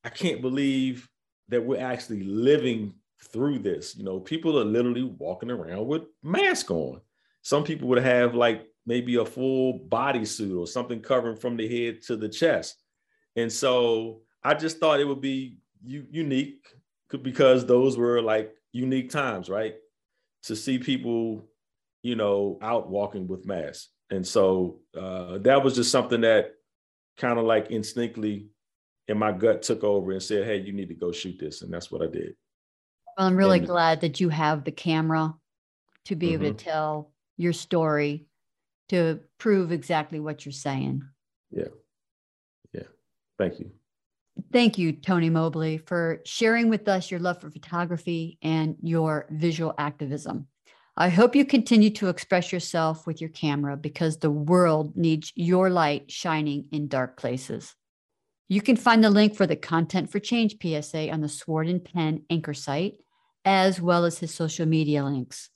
i 0.03 0.09
can't 0.09 0.41
believe 0.41 1.09
that 1.49 1.63
we're 1.63 1.81
actually 1.81 2.23
living 2.23 2.93
through 3.31 3.59
this 3.59 3.95
you 3.95 4.03
know 4.03 4.19
people 4.19 4.59
are 4.59 4.65
literally 4.65 5.03
walking 5.03 5.51
around 5.51 5.85
with 5.85 6.03
masks 6.23 6.71
on 6.71 6.99
some 7.43 7.63
people 7.63 7.87
would 7.87 8.01
have 8.01 8.33
like 8.35 8.67
maybe 8.85 9.15
a 9.15 9.25
full 9.25 9.79
bodysuit 9.89 10.57
or 10.57 10.65
something 10.65 10.99
covering 11.01 11.37
from 11.37 11.55
the 11.55 11.67
head 11.67 12.01
to 12.01 12.15
the 12.15 12.29
chest 12.29 12.81
and 13.35 13.51
so 13.51 14.21
i 14.43 14.53
just 14.53 14.79
thought 14.79 14.99
it 14.99 15.07
would 15.07 15.21
be 15.21 15.57
u- 15.83 16.07
unique 16.09 16.65
because 17.17 17.65
those 17.65 17.97
were 17.97 18.21
like 18.21 18.53
unique 18.71 19.09
times, 19.09 19.49
right? 19.49 19.75
To 20.43 20.55
see 20.55 20.79
people, 20.79 21.43
you 22.01 22.15
know, 22.15 22.57
out 22.61 22.89
walking 22.89 23.27
with 23.27 23.45
masks. 23.45 23.89
And 24.11 24.27
so 24.27 24.79
uh, 24.97 25.37
that 25.39 25.63
was 25.63 25.75
just 25.75 25.89
something 25.89 26.21
that 26.21 26.51
kind 27.17 27.39
of 27.39 27.45
like 27.45 27.71
instinctively 27.71 28.49
in 29.07 29.17
my 29.17 29.31
gut 29.31 29.63
took 29.63 29.83
over 29.83 30.11
and 30.11 30.21
said, 30.21 30.45
hey, 30.45 30.57
you 30.57 30.73
need 30.73 30.89
to 30.89 30.93
go 30.93 31.11
shoot 31.11 31.39
this. 31.39 31.61
And 31.61 31.73
that's 31.73 31.89
what 31.89 32.01
I 32.01 32.07
did. 32.07 32.35
Well, 33.17 33.27
I'm 33.27 33.35
really 33.35 33.59
and, 33.59 33.67
glad 33.67 34.01
that 34.01 34.19
you 34.19 34.29
have 34.29 34.63
the 34.63 34.71
camera 34.71 35.33
to 36.05 36.15
be 36.15 36.27
mm-hmm. 36.27 36.33
able 36.33 36.45
to 36.45 36.63
mm-hmm. 36.63 36.69
tell 36.69 37.11
your 37.37 37.53
story 37.53 38.27
to 38.89 39.21
prove 39.37 39.71
exactly 39.71 40.19
what 40.19 40.45
you're 40.45 40.51
saying. 40.51 41.03
Yeah. 41.49 41.69
Yeah. 42.73 42.83
Thank 43.37 43.59
you. 43.59 43.71
Thank 44.51 44.77
you, 44.77 44.93
Tony 44.93 45.29
Mobley, 45.29 45.77
for 45.77 46.21
sharing 46.25 46.69
with 46.69 46.87
us 46.87 47.09
your 47.09 47.19
love 47.19 47.39
for 47.39 47.49
photography 47.49 48.37
and 48.41 48.75
your 48.81 49.27
visual 49.29 49.73
activism. 49.77 50.47
I 50.97 51.07
hope 51.09 51.35
you 51.35 51.45
continue 51.45 51.89
to 51.91 52.09
express 52.09 52.51
yourself 52.51 53.07
with 53.07 53.21
your 53.21 53.29
camera 53.29 53.77
because 53.77 54.17
the 54.17 54.31
world 54.31 54.97
needs 54.97 55.31
your 55.35 55.69
light 55.69 56.11
shining 56.11 56.65
in 56.71 56.89
dark 56.89 57.17
places. 57.17 57.75
You 58.49 58.61
can 58.61 58.75
find 58.75 59.01
the 59.01 59.09
link 59.09 59.33
for 59.35 59.47
the 59.47 59.55
Content 59.55 60.11
for 60.11 60.19
Change 60.19 60.57
PSA 60.61 61.09
on 61.09 61.21
the 61.21 61.29
Sword 61.29 61.69
and 61.69 61.83
Pen 61.83 62.23
anchor 62.29 62.53
site, 62.53 62.95
as 63.45 63.79
well 63.79 64.03
as 64.03 64.19
his 64.19 64.33
social 64.33 64.65
media 64.65 65.05
links. 65.05 65.49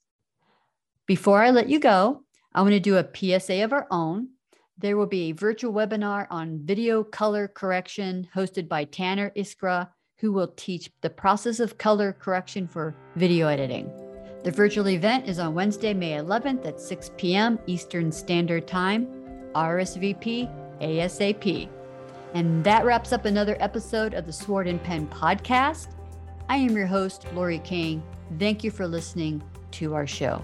Before 1.05 1.43
I 1.43 1.51
let 1.51 1.67
you 1.67 1.79
go, 1.79 2.23
I 2.53 2.61
want 2.61 2.71
to 2.71 2.79
do 2.79 2.95
a 2.95 3.39
PSA 3.39 3.61
of 3.65 3.73
our 3.73 3.87
own. 3.91 4.29
There 4.77 4.95
will 4.95 5.05
be 5.05 5.29
a 5.29 5.33
virtual 5.33 5.73
webinar 5.73 6.27
on 6.29 6.61
video 6.63 7.03
color 7.03 7.49
correction 7.49 8.29
hosted 8.33 8.69
by 8.69 8.85
Tanner 8.85 9.33
Iskra, 9.35 9.89
who 10.19 10.31
will 10.31 10.53
teach 10.55 10.89
the 11.01 11.09
process 11.09 11.59
of 11.59 11.77
color 11.77 12.13
correction 12.13 12.69
for 12.69 12.95
video 13.17 13.49
editing. 13.49 14.04
The 14.45 14.51
virtual 14.51 14.89
event 14.89 15.27
is 15.27 15.39
on 15.39 15.55
Wednesday, 15.55 15.91
May 15.91 16.11
11th 16.11 16.67
at 16.67 16.79
6 16.79 17.09
p.m. 17.17 17.57
Eastern 17.65 18.11
Standard 18.11 18.67
Time. 18.67 19.07
RSVP 19.55 20.47
ASAP. 20.79 21.67
And 22.35 22.63
that 22.63 22.85
wraps 22.85 23.11
up 23.11 23.25
another 23.25 23.57
episode 23.59 24.13
of 24.13 24.27
the 24.27 24.31
Sword 24.31 24.67
and 24.67 24.79
Pen 24.83 25.07
podcast. 25.07 25.95
I 26.47 26.57
am 26.57 26.77
your 26.77 26.85
host, 26.85 27.25
Lori 27.33 27.57
King. 27.57 28.03
Thank 28.37 28.63
you 28.63 28.69
for 28.69 28.87
listening 28.87 29.41
to 29.71 29.95
our 29.95 30.05
show. 30.05 30.43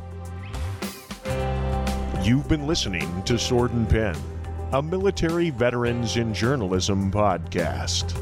You've 2.24 2.50
been 2.50 2.66
listening 2.66 3.22
to 3.26 3.38
Sword 3.38 3.72
and 3.74 3.88
Pen, 3.88 4.16
a 4.74 4.82
military 4.82 5.52
veterans 5.52 6.18
in 6.18 6.34
journalism 6.34 7.12
podcast. 7.12 8.20